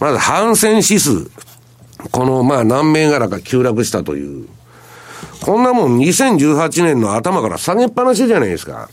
[0.00, 1.30] まず、反戦指数。
[2.10, 4.48] この、まあ、何銘柄か急落したという。
[5.42, 8.88] こんなもん2018年の頭から下げっぱなしじゃないですか。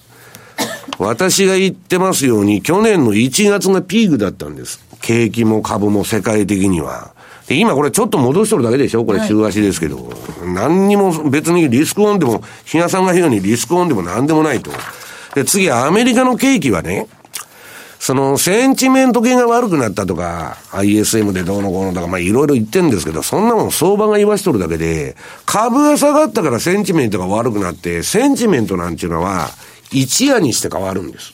[0.99, 4.79] 私が言ってますように、去年の1月がピークだったんです。
[5.03, 7.13] 景気も株も世界的には。
[7.47, 9.03] で、今これちょっと戻しとるだけでしょ？
[9.03, 9.97] これ週足ですけど。
[9.97, 10.13] は
[10.45, 14.71] い、何にも別にリスクオンでも、比嘉さんが言うようにリスクオンでも何でもないと。
[15.35, 17.07] で、次アメリカの景気はね、
[17.99, 29.49] その、センチメント系が悪くなったとか、ISM でどうのこうのとか、まあいろいろ言ってんですけど、そんなもん相場が言わしとるだけで、株が下がったからセンチメントが悪くなって、センチメントなんていうのは、
[29.91, 31.33] 一夜にして変わるんです。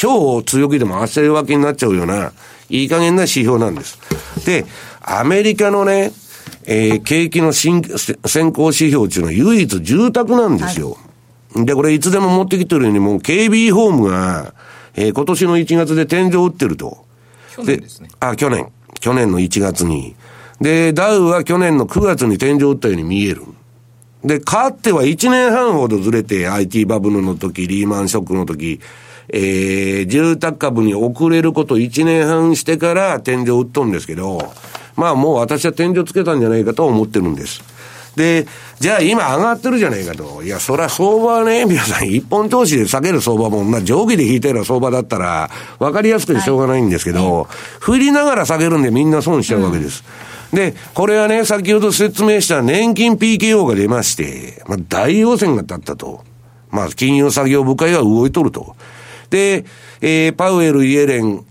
[0.00, 2.32] 今日強気でも明日弱気になっちゃうような、
[2.68, 3.98] いい加減な指標なんです。
[4.44, 4.66] で、
[5.00, 6.12] アメリカのね、
[6.64, 10.98] えー、景気の先行指標っていうのは唯一住宅なんですよ。
[11.54, 14.52] はい、で、これいつでも持ってきてるように、もう KB ホームが、
[14.94, 17.04] えー、今年の1月で天井打ってると。
[17.54, 18.10] 去年ですね。
[18.20, 18.68] あ、去年。
[19.00, 20.14] 去年の1月に。
[20.60, 23.42] で、ダウは去年の9月に天井打ったように見える。
[24.24, 28.80] で、かっては1年半ほどずれて IT バブルの時、リーマンショックの時、
[29.28, 34.52] えー、住宅株に遅れること1年半してから天井打っとんですけど、
[34.96, 37.62] まあもう私は天井つけたんじゃないかと思ってるんです。
[38.16, 38.46] で、
[38.80, 40.42] じゃあ今上がってるじゃないかと。
[40.42, 47.46] いや、そりゃ相場はね、 皆さん一本投資で下げる相場も、まあ上下で引いたような相場だったら、わかりやすくてしょうがないんですけど、はい、
[47.78, 50.02] 振りながら下げるんでみんな損しちゃうわけです。
[50.52, 56.20] うん、で、これはね、先ほど説明した年金 PKO が出まして、まあ大陽線が立ったと。
[56.70, 58.76] まあ金融作業部会が動いとると。
[59.30, 59.64] で、
[60.00, 61.44] えー、パウエル、イエレン、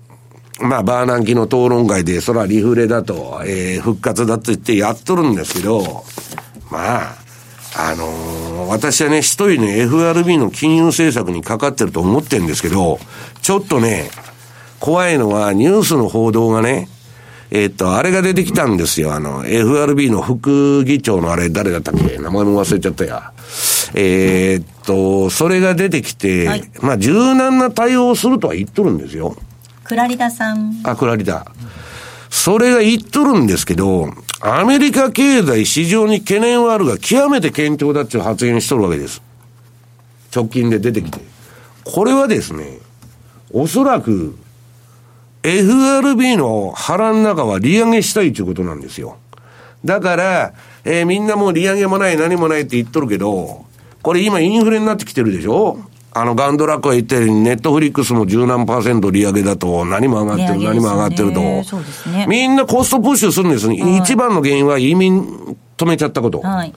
[0.61, 6.03] まあ、バーナンキの討論会で、それはリフレだと、えー、復活だと言ってやっとるんですけど、
[6.71, 7.15] まあ、
[7.77, 12.99] あのー、私はね、一人ね、FRB の金融政策にかかってると思ってるんですけど、
[13.41, 14.09] ちょっとね、
[14.79, 16.87] 怖いのはニュースの報道がね、
[17.55, 19.13] えっ、と、あれが出てきたんですよ。
[19.13, 22.17] あの、FRB の副議長のあれ、誰だったっけ？
[22.17, 23.31] 名前も忘れちゃったや。
[23.93, 29.37] えっと、それが出てきて、はい、まあ、柔軟な対応をするとは言っとるんですよ。
[29.85, 30.81] クラリダさん。
[30.83, 31.45] あ、クラリダ。
[32.29, 34.09] それが言っとるんですけど、
[34.41, 39.21] アメリカ経済市場に懸念はあるが、極めて堅調だっていう発言しとるわけです。
[40.35, 41.19] 直近で出てきて。
[41.85, 42.79] これはですね、
[43.53, 44.35] おそらく、
[45.45, 49.17] FRB の腹の中は利上げしたいということなんですよ。
[49.85, 50.53] だから、
[50.83, 53.65] えー、みんなもう利上げもない何もないって言っとるけど、
[54.01, 55.79] これ今インフレになってきてるでしょ？
[56.17, 61.41] あの、ガンドラックが言ったように、ネットフリックスも十何パーセント利上げだと、何も上がってる、何も上がってると。
[61.41, 63.81] ね、みんなコストプッシュするんですね。
[63.83, 66.39] はい、一番の原因は移民止めちゃったこと。
[66.39, 66.73] はい、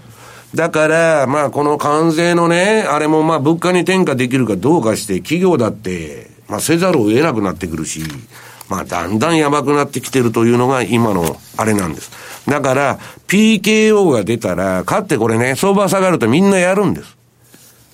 [0.54, 8.02] だから、まあ、この関税のね、あれもまあ、物価に転嫁できるかどうかして、企業だって、まあ、せざるを得なくなってくるし、
[8.68, 12.10] まあ、だんだんやばくなってきてるというのが今のあれなんです。
[12.46, 17.16] だから、PKO が出たら、かってこれね、相場下がるとみんなやるんです。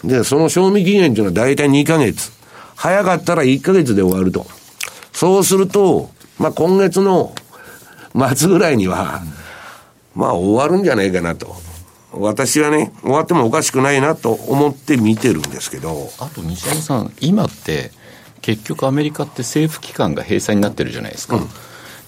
[0.05, 2.33] で、その賞味期限っていうのは大体2ヶ月。
[2.77, 4.47] 早かったら1ヶ月で終わると。
[5.13, 7.35] そうすると、まあ今月の
[8.35, 9.23] 末ぐらいには、
[10.15, 11.57] まあ終わるんじゃないかなと。
[12.13, 16.11] 私はね、終わってもおかしくないなと思って見てるんですけど。
[16.19, 17.91] あと西山さん、今って、
[18.45, 21.37] 結局アメリカって政府機関が閉鎖になってるじゃないですか。
[21.37, 21.49] うん、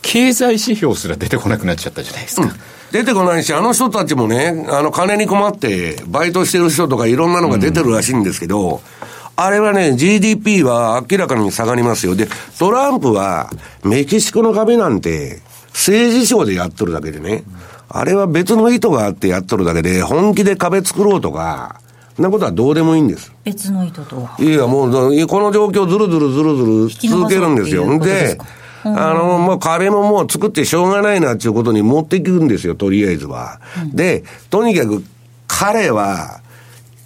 [0.02, 2.42] 経済指標すら出てこなくなっちゃったじゃないですか。
[2.42, 2.50] うん
[2.92, 8.80] 出てこないし、あの人たちもね、あの、金に困って、バイトしてる人とかいろんなのが出てるらしいんですけど、うん、
[9.34, 12.14] あれはね、GDP は明らかに下がりますよ。
[12.14, 12.28] で、
[12.60, 13.50] トランプは、
[13.82, 17.42] メキシコの壁なんて、政治省でやっとるだけでね、
[17.88, 21.80] あれは別の意図があってやっとるだけで、本気で壁作ろうとか、
[22.18, 23.32] なことはどうでもいいんです。
[23.44, 27.98] 別の意図とはいや、もう、この状況ずるずるずるずる続けるんですよ。
[27.98, 28.38] で、
[28.84, 33.60] あの、もう壁ももう作ってしょうがないなっていうことに持っていくんですよ、とりあえずは。
[33.82, 35.02] うん、で、とにかく
[35.46, 36.40] 彼は、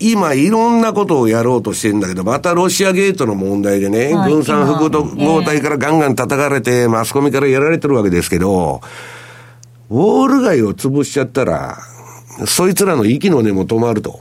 [0.03, 8.81] 今いろんなことをやろうとしてるんだけど、またロシアゲートの問題でね、軍産複合体からガンガン叩かれて、マスコミからやられてるわけですけど、
[9.91, 11.79] ウォール街を潰しちゃったら、
[12.47, 14.21] そいつらの息の根も止まると。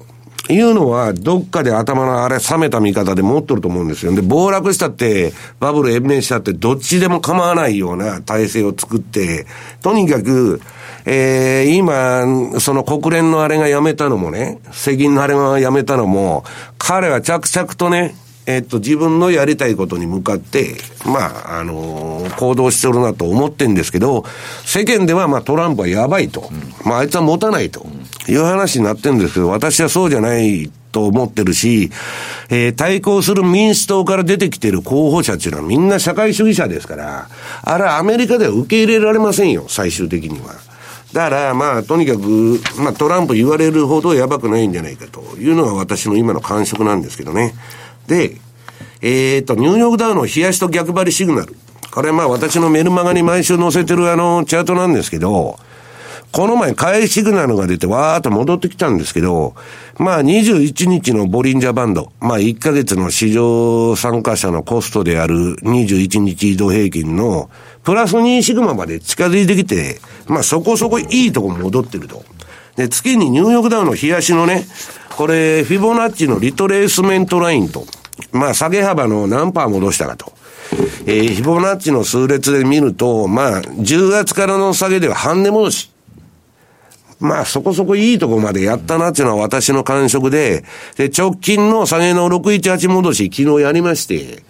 [0.54, 4.14] いうのは、どっかで頭のあれ冷めた見方で持っとると思うんですよ。
[4.14, 9.46] で、暴落したって、バブル延命したって、どっちでも構わないような体制を作って、
[9.82, 10.62] とにかく、
[11.06, 16.44] えー、今、その国連のあれがやめたのもね、世銀のあれがやめたのも、
[16.78, 18.16] 彼は着々とね、
[18.50, 24.26] えっと、自分のやりたいことに向かって、まあ、あのー、行動してるなと思ってんですけど、
[24.66, 26.50] 世間では、まあ、トランプはやばいと。
[26.52, 27.86] うん、まあ、あいつは持たないと。
[28.30, 31.92] いう話になってるんですけど、私はそうじゃないと思ってるし、
[32.50, 37.30] えー、対抗する民主党から出てきてる候補者っていうのはみんな社会主義者ですから、
[37.62, 40.56] あれアメリカでは受け入れられませんよ、最終的には。
[41.14, 47.56] だから、まあ、とにかく、まあ、トランプ言われるほどやばくないんじゃないかというのが私の今の感触なんですけどね。
[48.08, 48.38] で、
[49.02, 51.56] えっ、と、ニューヨークダウの冷やしと逆張りシグナル。
[51.92, 55.58] これまあ私のメルマガに毎週載せてるあのチャートなんですけど、
[56.32, 59.56] この前買いシグナルが出てわーっと戻ってきたんですけど、
[59.98, 67.50] まあ21日のボリンジャーバンド、まあ1ヶ月の市場参加者のコストである21日移動平均の
[67.84, 72.24] プラス2シグマまで近づいてきて、まあそこそこいいとこ戻ってると。
[72.76, 74.66] で、月にニューヨークダウンの冷やしのね、
[75.18, 77.86] これ、フィボナッチのリトレースメントラインと、
[78.32, 80.32] まあ、下げ幅の何パー戻したかと。
[81.06, 85.92] えー、フィボナッチの数列で見ると、まあ、10月からの下げでは半値戻し。
[87.20, 90.64] まあ、そこそこいいとこまでやったなっていうのは私の感触で、
[90.96, 94.44] で、直近の下げの618戻し、昨日やりまして、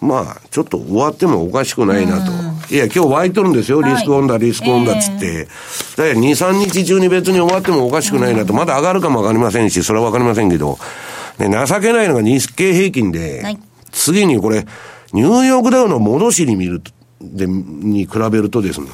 [0.00, 2.32] まあ、ちょっと終わってもおかしくないなと。
[2.72, 3.82] いや、今日湧いとるんですよ。
[3.82, 5.26] リスクオンだ、リスクオンだっつって。
[5.26, 10.78] えー、だから2、3日中に別に終わってもおかしくないなと、まだ上がるかもわかりませんし、それはわかりませんけど、
[11.38, 13.58] ね、情けないのが日経平均で、はい、
[13.90, 14.66] 次にこれ、
[15.12, 16.82] ニューヨークダウの戻しに見る
[17.20, 18.88] で、に比べるとですね、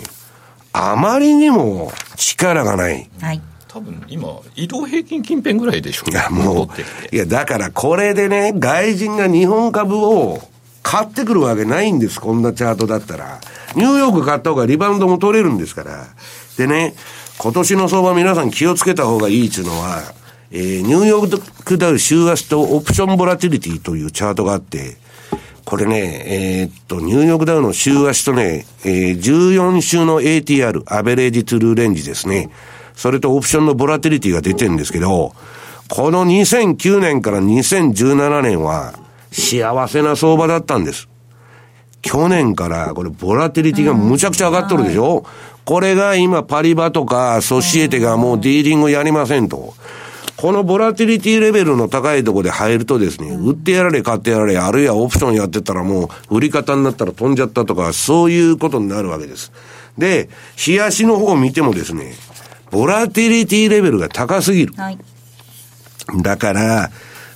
[0.73, 3.09] あまりにも力がない。
[3.21, 3.41] はい。
[3.69, 10.43] 多分今、移動平均近辺ぐらいでしょういや、もう、いや、だからこれでね、外人が日本株を
[10.83, 13.41] 買ってくるわけないんです、こんなチャートだったら。
[13.75, 16.07] ニューヨーク買った方がリバウンドも取れるんですから。
[16.59, 16.95] でね、
[17.39, 20.03] 今年の相場皆さん気をつけた方がいいっていうのは、
[20.51, 24.99] えー、ニューヨークダウ週足とオプションボラティリティというチャートがあって、
[25.65, 32.51] これね、えー、っと、ニューヨークダウの週足とね、えー、14週の ATR、アベレージトゥルーレンジですね。
[32.95, 35.35] それとオプションのボラティリティが出てるんですけど、
[35.89, 38.95] この2009年から2017年は
[39.31, 41.09] 幸せな相場だったんです。
[42.03, 45.25] 去年からこれボラティリティがむちゃくちゃ上がっとるでしょ、うん、
[45.65, 49.75] これが今パリバとかソシエテがもうディーリングやりませんと。
[50.37, 59.53] このボラティリティレベルの高いところで入るとですね、売ってやられ買ってやられ、あるいはオプションやってたらもう売り方になったら飛んじゃったとか、そういうことになるわけです。
[59.99, 60.29] で、
[60.67, 62.15] 冷やしの方を見てもですね、
[62.71, 64.75] ボラティリティレベルが高すぎる。
[64.77, 64.99] はい、
[66.23, 66.91] だから、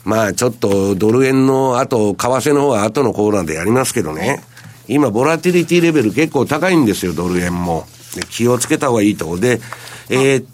[0.05, 4.43] まあちょっとドル円の後、為替の方は後のコーナーでやりますけどね。
[4.89, 7.87] 今、ボラティリティレベル結構高いんですよ、ドル円も。
[8.31, 9.37] 気をつけた方がいいと。
[9.37, 9.61] で、
[10.09, 10.47] えー、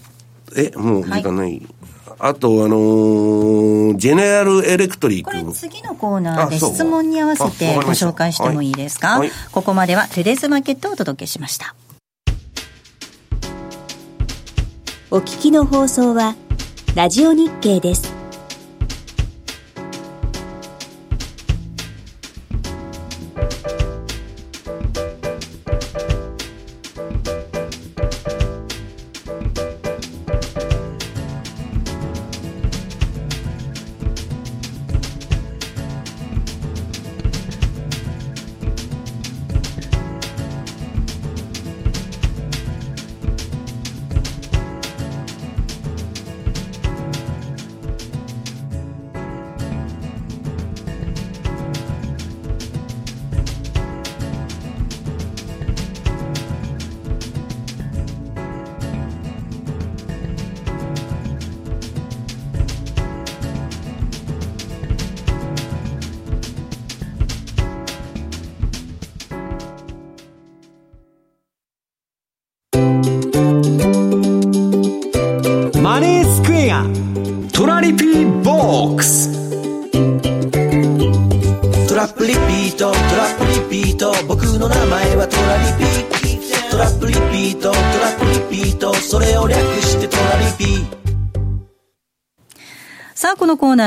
[0.56, 1.62] え、もう時間ない、はい
[2.24, 5.30] あと、あのー、ジェネラルエレクトリック。
[5.32, 11.74] これ次のコーナーで質問に合わせてご紹介してもいいですか、はい、ここまではテレスマーケットをお届けしました。
[15.10, 16.36] お聞きの放送は、
[16.94, 18.21] ラジオ日経です。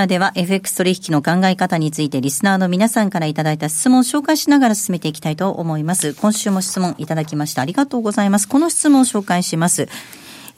[0.06, 6.13] ナーでは FX 取引の考え方についてリスナーの皆さんからいただいた質問を紹介しながら進めていきたいと思います。
[6.13, 7.62] 今週も質問いただきました。
[7.62, 8.48] ありがとうございます。
[8.48, 9.89] この質問を紹介します。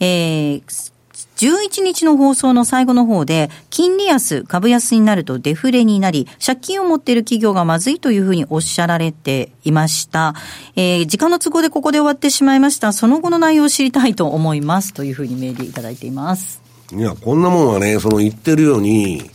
[0.00, 0.92] えー、
[1.36, 10.34] 11日の放送の最後の方で、金利安、株安になるとデフレになり、借金を持っている企業がまずいというふうにおっしゃられていました。
[10.76, 12.92] えー、時間の都合でここで終わってしまいました。
[12.92, 14.92] その後の内容を知りたいと思います。
[14.92, 16.68] というふうにメールいただいています。
[16.92, 19.30] いや、こんなもんはね、その言ってるように、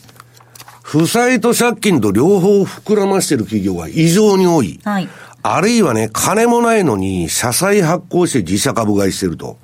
[0.83, 4.79] 負債と借金と両方膨らましてる企業が異常に多い。
[4.83, 5.09] はい。
[5.41, 9.57] あるいはね、金もないのに、社債発行して自社株買いしてると。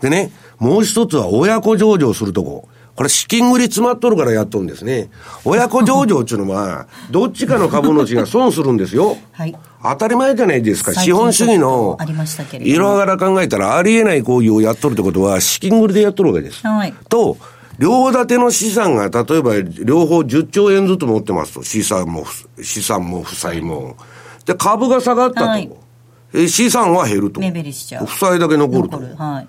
[0.00, 2.68] でね、もう一つは親子上場するとこ。
[2.94, 5.10] これ資金繰り詰まっとるからやっとるんですね。
[5.44, 9.16] 親子上場っていうのは、 どっちかの株主が損するんですよ。
[9.32, 9.56] はい。
[9.82, 10.92] 当たり前じゃないですか。
[10.94, 11.96] 資本主義の、
[12.60, 16.66] 色柄考えたらありえない行為をやっとるってことは、資金繰りでやっとるわけです。
[16.66, 16.94] はい。
[17.08, 17.38] と、
[17.80, 21.62] 両立ての資産が、例えば両方10兆円ずつ持ってますと。
[21.62, 22.26] 資産も、
[22.62, 23.96] 資産も負債も。
[24.44, 25.46] で、株が下がったと。
[25.46, 27.40] はい、資産は減ると。
[27.40, 28.06] 目減りしちゃう。
[28.06, 28.98] 負債だけ残ると。
[28.98, 29.48] るはい。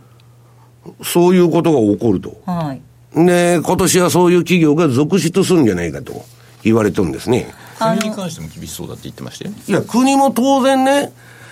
[1.04, 2.42] そういうことが起こると。
[2.46, 2.82] はい。
[3.14, 6.24] で、今年はそういう企業が続出するんじゃないかと
[6.64, 7.54] 言われてるんですね。
[7.78, 9.52] 国に関しても厳しそうだって言ってましたよ。
[9.68, 11.12] いや、国も当然ね、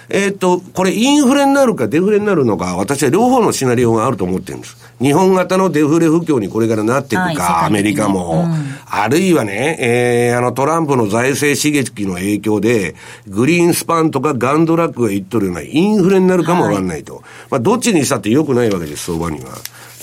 [0.09, 4.75] えっ、と、これインフレになるかデフレになるのか、私は両方のシナリオがあると思ってるんです。
[4.99, 8.53] 日本型のデフレ不況にこれからなっていくか、はい、アメリカも、うん、
[8.85, 12.95] あるいはね、えー、あのトランプの財政刺激の影響で、
[13.27, 17.15] グリーンスパンとかガンドラックが言っとるようなインフレになるかもわかんないと。
[17.15, 19.51] はい、まあ、どっちにしたって良くないわけです、相場には。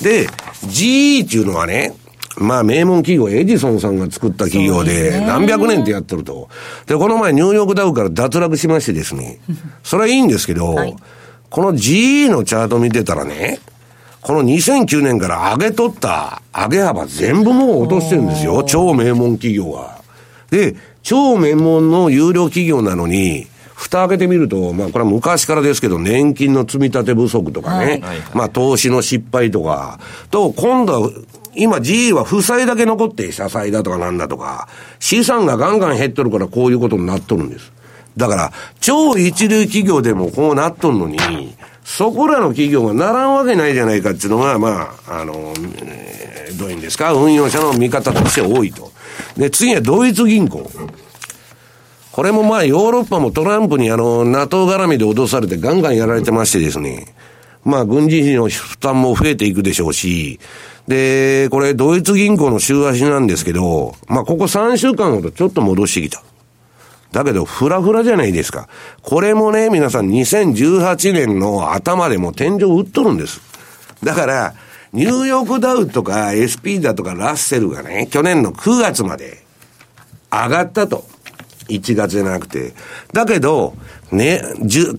[0.03, 0.29] で、
[0.67, 1.95] GE っていうのはね、
[2.37, 6.49] まあ名門企業、エジソンさんが作った企業で、何百年ってやってると。
[6.87, 9.39] で、この前ニューヨークダウから脱落しましてですね、
[9.83, 10.97] それはいいんですけど、はい、
[11.49, 13.61] この GE のチャート見てたらね、
[14.21, 18.65] この2009年から上げ取った上げ幅全部もう落としてるんですよ。
[18.65, 20.01] 超名門企業は。
[20.51, 31.11] で、超名門の有料企業なのに、蓋開けてみると、まあこれは昔からですけど、年金の積み立て不足とかね、はい、まあ投資の失敗とか、と、今度は、
[31.57, 34.69] 今 GE は負債だけ残って社債だとかなんだとか、
[35.01, 37.73] 資産がガンガン減っとるからこういうことになっとるんです。
[38.17, 41.19] だから、超一流企業でもこうなっとるのに、
[41.85, 48.91] そこらの企業がならんわけないじゃないかっていうのが、まあ、あの、えー、どういうんですか、運用者の見方として多いと。
[49.37, 50.71] で、次はドイツ銀行。
[52.13, 57.15] これもまあヨーロッパもトランプにあの、NATO 絡みで脅されてガンガンやられてましてですね。
[57.63, 60.41] まあ軍事費の負担も増えていくでしょうし、
[60.89, 66.23] で、これドイツ銀行の週足なんですけど、まあここ3週間ほどちょっと戻してきた。
[67.13, 68.69] だけど、フラフラじゃないですか。
[69.03, 73.41] これもね、皆さん2018年の頭でも天井打っとるんです。
[74.03, 74.55] だから、
[74.93, 79.45] ニューヨークダウとか SP だとかラッセルがね、去年の9月まで
[80.31, 81.05] 上がったと。
[81.69, 82.75] 1月じゃなくて。
[83.13, 83.75] だけど、
[84.13, 84.41] ね、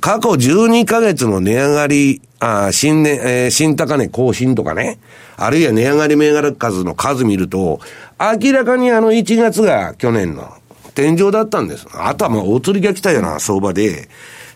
[0.01, 4.99] 過去12ヶ月の値上がり、あ新年、えー、新高値更新とかね、
[5.37, 7.79] あるいは値上がり銘柄数の数見ると、
[8.19, 10.51] 明らかにあの1月が去年の
[10.95, 11.87] 天井だったんです。
[11.93, 14.09] あとはまあ、お釣りが来たような相場で、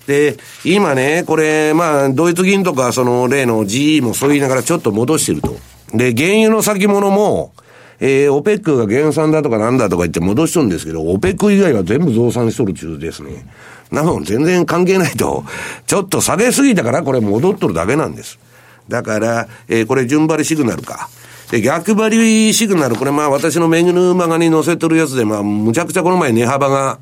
[0.07, 5.55] で、今ね、これ、まあ、ドイツ銀とか、その例の GE もそう言いながらちょっと戻してると。
[5.93, 7.53] で、原油の先物も、
[7.99, 13.45] えー、オペックが減産だとかなんだとか言って戻しとるんですけど、オペック以外は全部増産しとる中ですね。
[13.91, 15.43] なの全然関係ないと、
[15.85, 18.39] ちょっと下げすぎたからこれ戻っとるだけなんです。
[18.87, 21.09] だから、えー、これ順張りシグナルか。
[21.51, 26.99] で、逆張りシグナル、これまあ私のメグヌマガに載せてるやつで、まあむちゃくちゃこの前値幅が、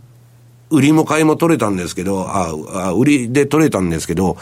[0.72, 2.50] 売りも買いも取れたんですけど、あ、
[2.90, 4.38] あ売りで取れたんですけど、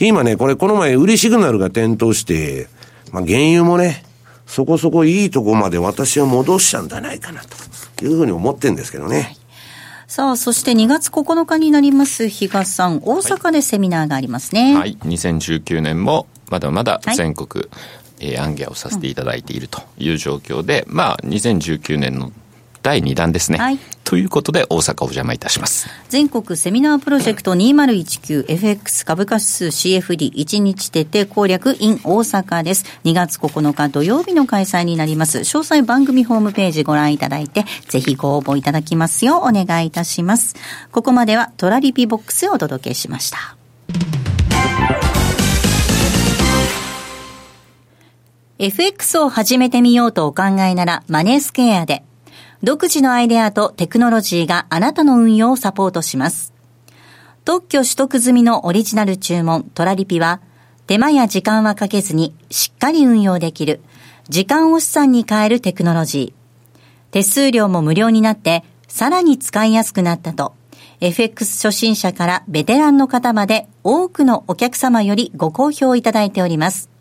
[0.00, 2.68] 今ね、これこの前売りシグナルが点灯して、
[3.10, 4.04] まあ原油もね、
[4.46, 7.42] そこそこいいとこまで私は戻しちゃうんじゃないかな
[7.98, 9.16] というふうに思ってるんですけどね。
[9.16, 9.36] はい
[10.08, 14.74] さあ、そして2月9日になります、比嘉さん、大阪でセミナーがありますね。
[14.74, 17.64] はい、はい、2019年もまだまだ全国、
[18.20, 22.30] えー、アンギャをさせていただいているという状況で、うん、まあ、2019年の
[22.82, 23.58] 第2弾ですね。
[23.58, 23.78] はい。
[24.04, 25.88] ということで、大阪お邪魔いたします。
[26.10, 32.84] 全国セミナープロジェクト 2019FX 株価指数 CFD1 日徹底攻略 in 大阪です。
[33.04, 35.38] 2月9日土曜日の開催になります。
[35.38, 40.56] 詳細番組ホームページご覧いただいて、ぜひご応募いただきますようお願いいたします。
[40.90, 43.56] ここまではトラリピボックスをお届けしました。
[48.64, 52.04] FX を始めてみようとお考えならマネースケアで、
[52.62, 56.54] 独自のアイデアとテクノロジーがあなたの運用をサポートします。
[57.44, 60.40] 特許取得済みのオリジナル注文トラリピは、
[60.86, 63.80] 手間や時間はかけずにしっかり運用できる、
[64.28, 67.10] 時間を資産に変えるテクノロジー。
[67.10, 70.54] 手数料も無料になって、さらに使いやすくなったと、
[71.00, 76.91] FX 初心者からベテランの方まで多くのお客様よりご好評いただいております。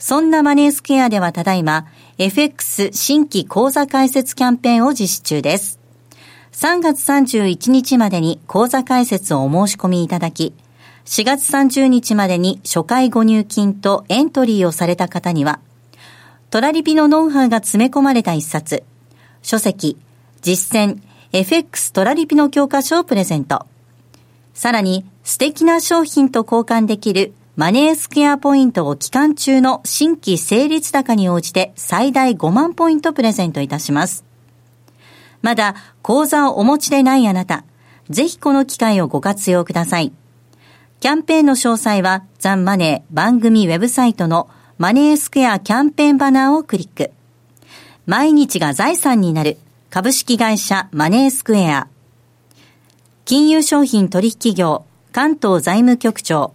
[0.00, 1.86] そんなマネースケアではただいま、
[2.16, 5.78] FX 新規講座開設キャンペーンを実施中です。
[6.52, 10.54] 3月31日までに講座開設をお申し込みいただき、
[11.04, 15.60] 4月30日までに初回ご入金とエントリーをされた方には、
[16.48, 18.82] トラリピのノウハウが詰め込まれた一冊、
[19.42, 19.98] 書籍、
[20.40, 21.02] 実践、
[21.34, 23.66] FX トラリピの教科書をプレゼント。
[24.54, 34.24] さらに、素敵な商品と交換できるマネースケアポイントを期間中の新規成立高に応じて最大5万ポイントプレゼントいたします。
[35.42, 37.64] まだ口座をお持ちでないあなた、
[38.08, 40.10] ぜひこの機会をご活用ください。
[41.00, 44.48] キャンペーンの詳細はザンマネー番組ウェブサイトの
[44.78, 47.10] マネースクエアキャンペーンバナーをクリック。
[48.06, 49.58] 毎日が財産になる
[49.90, 51.88] 株式会社マネースクエア。
[53.26, 56.54] 金融商品取引業関東財務局長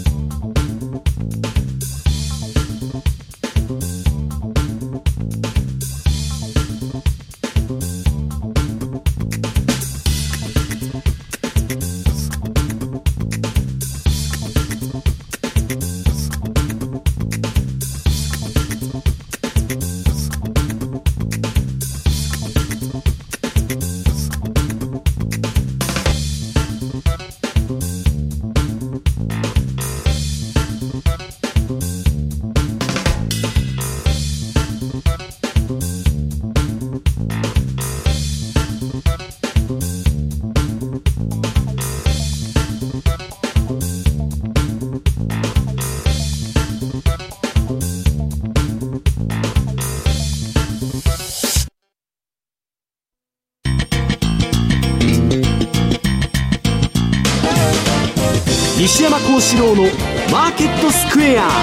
[59.41, 59.85] 四郎の
[60.31, 61.49] マーケットスクエア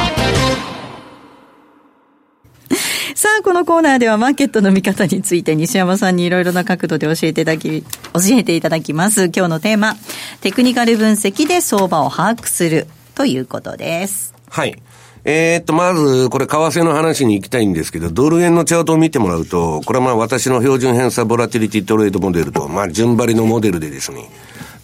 [3.14, 7.86] さあ、このコーナーではマーケットの見方について西山さんにいろいろな角度で教えていただき、教
[8.32, 9.26] えていただきます。
[9.26, 9.94] 今日のテーマ、
[10.40, 14.34] テクニカル分析で相場を把握するということです。
[14.50, 14.76] はい。
[15.24, 24.28] えー、っと、まず、これ、為替の話に行きたいんですけど、ドル円のチャートを見てもらうと、これはまあ私の標準偏差ボラティリティトレードモデルと、まあ順張りのモデルでですね、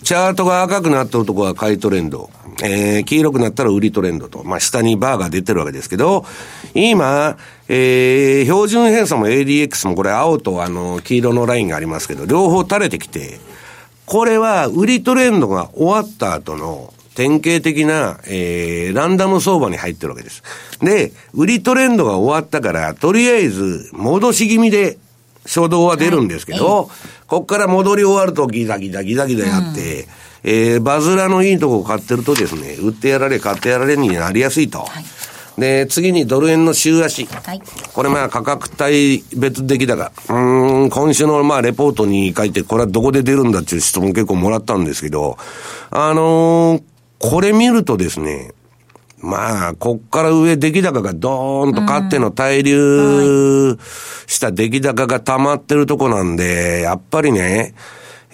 [0.05, 2.28] チャートが赤くなったとこは買いトレンド、
[2.62, 6.26] えー、黄色くなったら売りトレンドと、まあ下にバーが出てるわけですけど、
[6.74, 7.38] 今、
[7.68, 13.40] えー、標準偏差も ADX もこれ青とあの、黄色のラインがありますけど、両方垂れてきて、
[14.05, 20.42] これは売りトレンドが終わった後の、典型的な、えー、ランダム相場に入ってるわけです。
[20.82, 24.98] で、売りトレンドが終わったから、とりあえず、戻し気味で、
[25.46, 26.88] 初動は出るんですけど、はい、
[27.27, 30.09] こっから戻り終わるとギザギザギザギザやって、うん、
[30.45, 34.81] えー、バズラのいいとこを買ってるとですね、売ってやられ、買ってやられになりやすいと。
[34.81, 35.05] はい
[35.59, 37.27] で、次にドル円の週足。
[37.27, 37.62] はい、
[37.93, 40.12] これまあ価格帯別出来高。
[40.31, 45.39] うん、今週のまあレポートに書いて、これはどこで出るんだっていう質問結構もらったんですけど、
[45.91, 46.83] あのー、
[47.18, 48.53] これ見るとですね、
[49.25, 53.79] まあ、こっから上出来高がドーンと勝っての滞留
[54.27, 57.75] した出来高が溜まってるとこなんで、やっぱりね、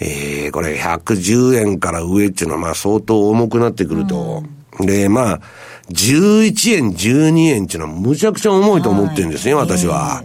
[0.01, 4.43] えー、これ110円から上っていうのはまあ相当重くなってくると。
[4.81, 5.41] で、まあ、
[5.91, 10.25] 11円、12円っていうのはむちゃくちゃ重いと思ってるんですね、私は。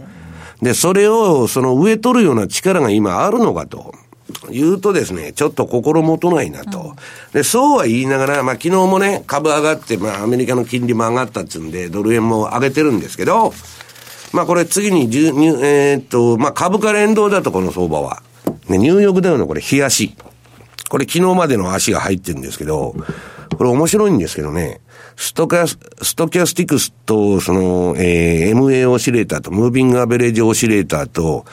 [0.62, 3.94] で、それを、その上取るような力が今あるのかと。
[4.50, 6.96] 言うとですね、ちょっと心もとないなと。
[7.32, 13.52] で、そうは言いながら、まあ昨日もね、株上がって、まあアメリカの金利も上がったっつうんで、ドル円も上げてるんですけど、
[14.32, 18.22] まあこれ次に、えー、っと、まあ株価連動だとこの相場は。
[18.68, 20.14] ね、ニューヨークダウのこれ、冷やし。
[20.88, 22.94] これ昨日までの足が入ってるんですけど、
[23.56, 24.80] これ面白いんですけどね、
[25.16, 31.44] ストキャス、ストキャスティクスと、その、えー、MA オシレーターと、ムービングアベレージオシレーターと、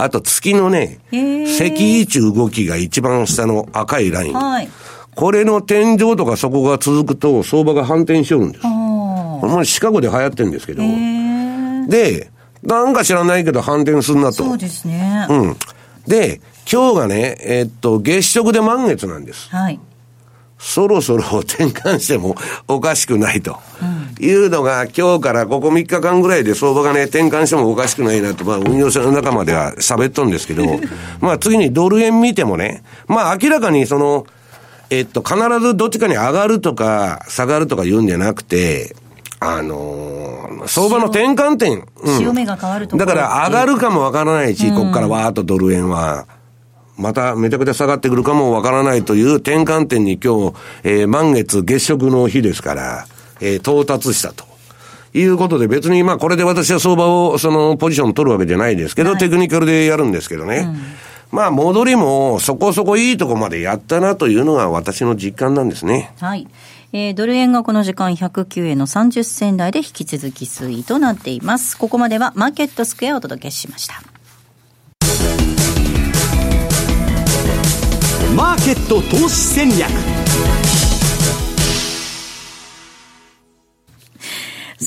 [0.00, 4.32] あと月のね、赤位置動きが一番下の赤いライン。
[4.32, 4.68] はい、
[5.16, 8.62] これの天井とかそこが続くと相場が反転しよるんです。
[8.62, 10.82] これもシカゴで流行ってるんですけど。
[11.88, 12.30] で、
[12.62, 14.44] なんか知らないけど反転するなと。
[14.44, 15.26] そうですね。
[15.28, 15.56] うん。
[16.06, 16.40] で、
[16.70, 19.48] 今日がね、えー、っと、月食で満月なんです。
[19.50, 19.80] はい。
[20.58, 22.34] そろそろ転換しても
[22.66, 23.58] おかしくないと。
[24.20, 30.64] いうのが、今日からここ3日間ぐらいで相場がね、転換してもおかしくないなと、まあ、運用者の仲間では喋っとんですけど、
[31.20, 34.26] まあ、次にドル円見てもね、まあ、明らかにその、
[34.90, 38.96] えっと、必ずどっちかに上がるとか、下がるとか言うんじゃなくて、
[39.40, 41.86] あのー、相場の転換点。
[42.02, 46.26] うん、潮目が変わるとだから上がるかもわからないし、ここからわーっとドル円は。
[46.98, 53.06] まためちゃくちゃ下がってくるかもわからないという転換点に今日、えー、満月月食の日ですから、
[53.40, 54.46] えー、到達したと。
[55.14, 60.68] いうことで別にまあこれで私は相場をそのポジション取るわけじゃないですけど、はい、テクニカルでやるんですけどね。
[61.30, 66.12] うん、まあ戻りもそこそこいいとこまでやったなというのが私の実感なんですね。
[66.20, 66.46] はい。
[66.92, 71.76] えー、ドル円がこの時間109円の30銭台で引き続き推移となっています。
[71.76, 74.02] ここまではマーケットスクエアをお届けしました。
[78.38, 80.17] マーケット投資戦略。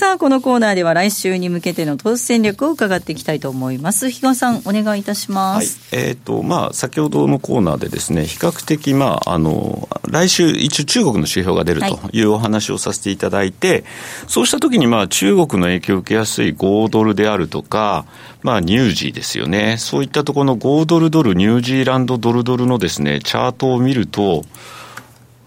[0.02, 4.10] さあ、このコーナーでは来週に向けての投資戦略を伺っていきたいと思います。
[4.10, 5.96] 比嘉さん、お願いいたします。
[5.96, 13.84] はい、えっ、ー、と、まあ、先ほどのコーナーでですね、比較的、まあ、あの、来週、一応中国の指標が出るというお話をさせていただいて、はい、
[14.26, 18.08] そうした時に、まあ、中国の影響を受けやすい5ドルであるとか、
[18.42, 19.76] まあ、ニュージーですよね。
[19.78, 24.46] そういったところの5ドルドル、ニュージーランドドルドルのですね、チャートを見ると、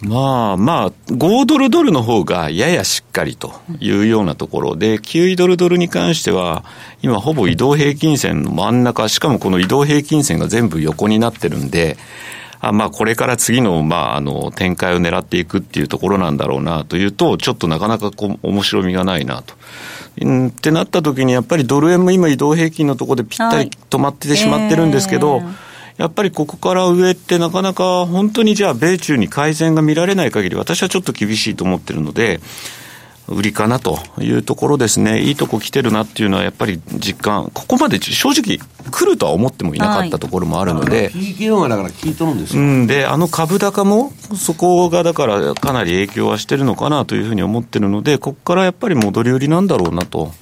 [0.07, 6.64] まあまあ、5ドルドルの方がややしっかりというようなところで、9ドルドルに関しては、
[7.02, 11.96] 今ほぼ移動平均線の真ん中、しかもこの移動平均線が全部横になってるんで、
[12.61, 19.55] あまあ、これから次の,、まあ、あの展開を狙っていくっていうところなんだろうなというと、ちょっとなかなかこう面白みがないなと。
[20.20, 32.40] うんってなった時に、やっぱりドル円も今移動平均のところでぴったり止まってしまってるんですけど、はいえーやっぱりここから上ってなかなか本当にじゃあ米中に改善が見られない限り私はちょっと厳しいと思ってるので、
[33.26, 38.59] 売りかなというところですね、いいとこ来てるなっていうのは、やっぱり実感、ここまで正直、
[38.90, 50.32] 来るとは思ってもいなかったところもあるので、PKO がだから効いとるんですよ、うん、で、あの株高も、そこがだからかなり影響はしてるのかなというふうに思ってるので、ここからやっぱり戻り売りなんだろうなと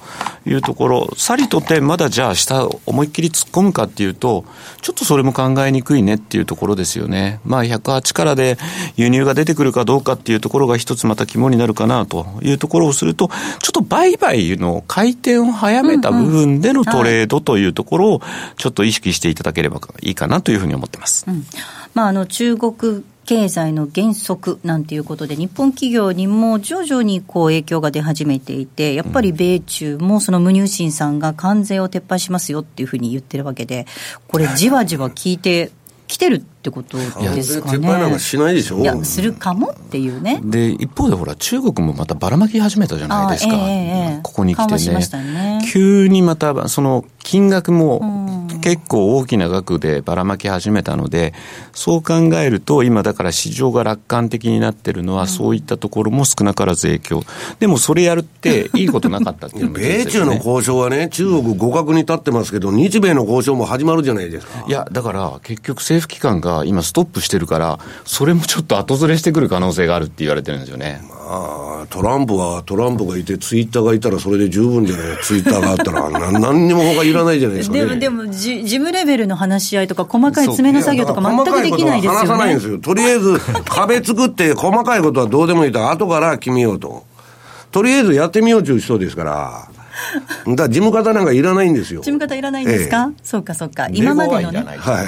[0.45, 4.45] いうところ、さりとてまだじゃあ下思いっきり突っ込むかっていうと、
[4.81, 7.39] ちょっとそれも考えにくいねっていうところですよね。
[7.45, 8.57] まあ108からで
[8.95, 13.29] 輸入が出てくるかどうかっていうところが一つまた肝になるかなというところをすると、
[13.59, 18.21] ちょっと売買の回転を早めた部分でのトレードというところを
[18.57, 21.25] ちょっと意識していただければいいかなというふうに思ってます。
[21.27, 21.45] うん、
[21.93, 33.87] まあ、あの中国経済の減速なんていうことで、日本企業にも徐々にこう影響が出始めていて、やっぱり米中もその無入信さんが関税を撤廃しますよっていうふうに言ってるわけで、
[34.27, 35.71] これ、じわじわ聞いて
[36.07, 37.03] きてるってことで
[37.43, 37.77] すかね。
[37.77, 40.39] 撤廃なんかしないでしょいや、するかもっていうね。
[40.45, 43.53] で、一方でほら、中国もまたばらまき始めたじゃないですか。
[43.53, 45.23] えー、ここに来てね。
[45.33, 51.33] ね急にまた、その、金額も結構大きな額でばらまき始めたので、
[51.73, 57.23] そう考えると、今だから市場が楽観的になってるのは、そういったところも少なからず影響。
[57.59, 64.65] でもそれやるっていいことなかったっていうね、米中の交渉はね、中国互角に立ってますけど、日米の交渉も始まるじゃないですか。
[64.67, 71.01] いや、だから結局政府機関が今ストップしてるから、それもちょっと後ずれしてくる可能性があるって言われてるんですよね。
[71.09, 82.17] まあ、トランプはトランプがいて、ツイッターがいたらそれで十分じゃない、ツイッターがあったら、 何にも他いらないじゃないですか、ね、でも、でもじ、事務レベルの話し合いとか、細かい詰めの作業とか、全くできないですよね。
[82.19, 82.77] 話さないんですよ。
[82.79, 87.03] とりあえず、壁作って、細かいことはどうでもいいと、後から決めようと。
[87.71, 89.72] とりあえずやってみようという人ですから。
[90.45, 92.01] だから事務方なんかいらないんですよ。
[92.01, 93.87] 事務方いらないんですか、ええ、そうかそうか。
[93.89, 94.63] 今までのね。
[94.63, 95.03] は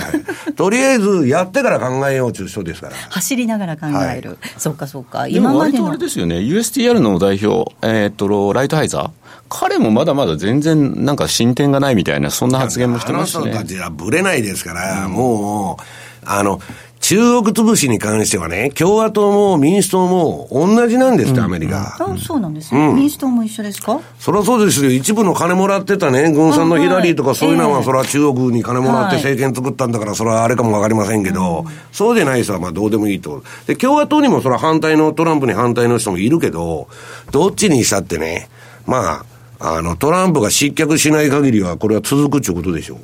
[0.47, 0.53] い。
[0.53, 2.95] とりあえずやってから考えようという人ですから。
[3.09, 4.29] 走りながら考える。
[4.31, 5.27] はい、そうかそうか。
[5.27, 5.89] 今までの。
[5.89, 6.37] あれですよね。
[6.37, 9.09] USTR の代表、えー、っと、ライトハイザー。
[9.47, 13.43] 彼もまだまだ全然なんか進展がないみたいな、そんな発言もしてますね。
[13.43, 15.83] あの人たちはぶれないですから、うん、もう、
[16.25, 16.59] あの、
[17.07, 21.95] 中国潰しに関してはね、共和党も民主党も同じなんですって、アメリカ。
[21.99, 24.01] あそうなんですね、民主党も一緒ですか？
[24.17, 24.89] そりゃそうですよ。
[24.89, 33.43] 一部の金もらってたね、軍産のヒラリーとかそういうのは、それは中国に金もらって政権作ったんだから、それはあれかもわかりませんけど、そうでない人はまあどうでもいいと。
[33.67, 36.87] で、共和党にもそれは反対の、トランプに反対の人もいるけど、
[37.29, 38.49] どっちにしたってね、
[38.87, 39.23] ま
[39.59, 42.97] あ、あの、トランプが失脚しない限りは、これは続くっていうことでしょう。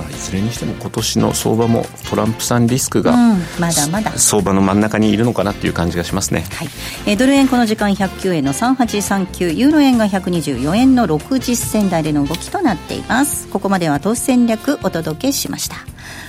[0.00, 3.12] まあ、いずれにしても今年の相場もトランプさんリスクが、
[3.58, 4.12] まだまだ。
[4.16, 6.68] 相場の真ん中にいるのかなっていう感じがしますね、はい。
[7.06, 13.48] えー、ドル円この時間109円の3839ユーロ円が124円の60銭台での動きとなっています。
[13.48, 15.76] ここまでは投資戦略お届けしました。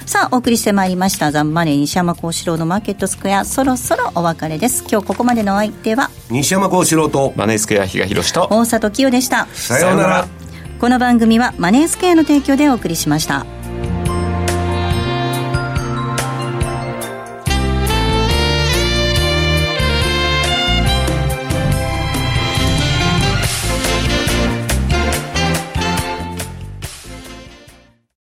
[0.05, 1.31] さあお送りしてまいりました。
[1.31, 3.45] ザンマネー西山幸四郎のマーケットスクエア。
[3.45, 4.83] そろそろお別れです。
[4.91, 6.09] 今日ここまでの相手は？
[6.29, 9.47] 西山幸四郎とマネースクエア比嘉宏と大里清でした。
[9.53, 10.27] さようなら。
[10.81, 13.45] この番組はマネースクエアの提供でお送りしました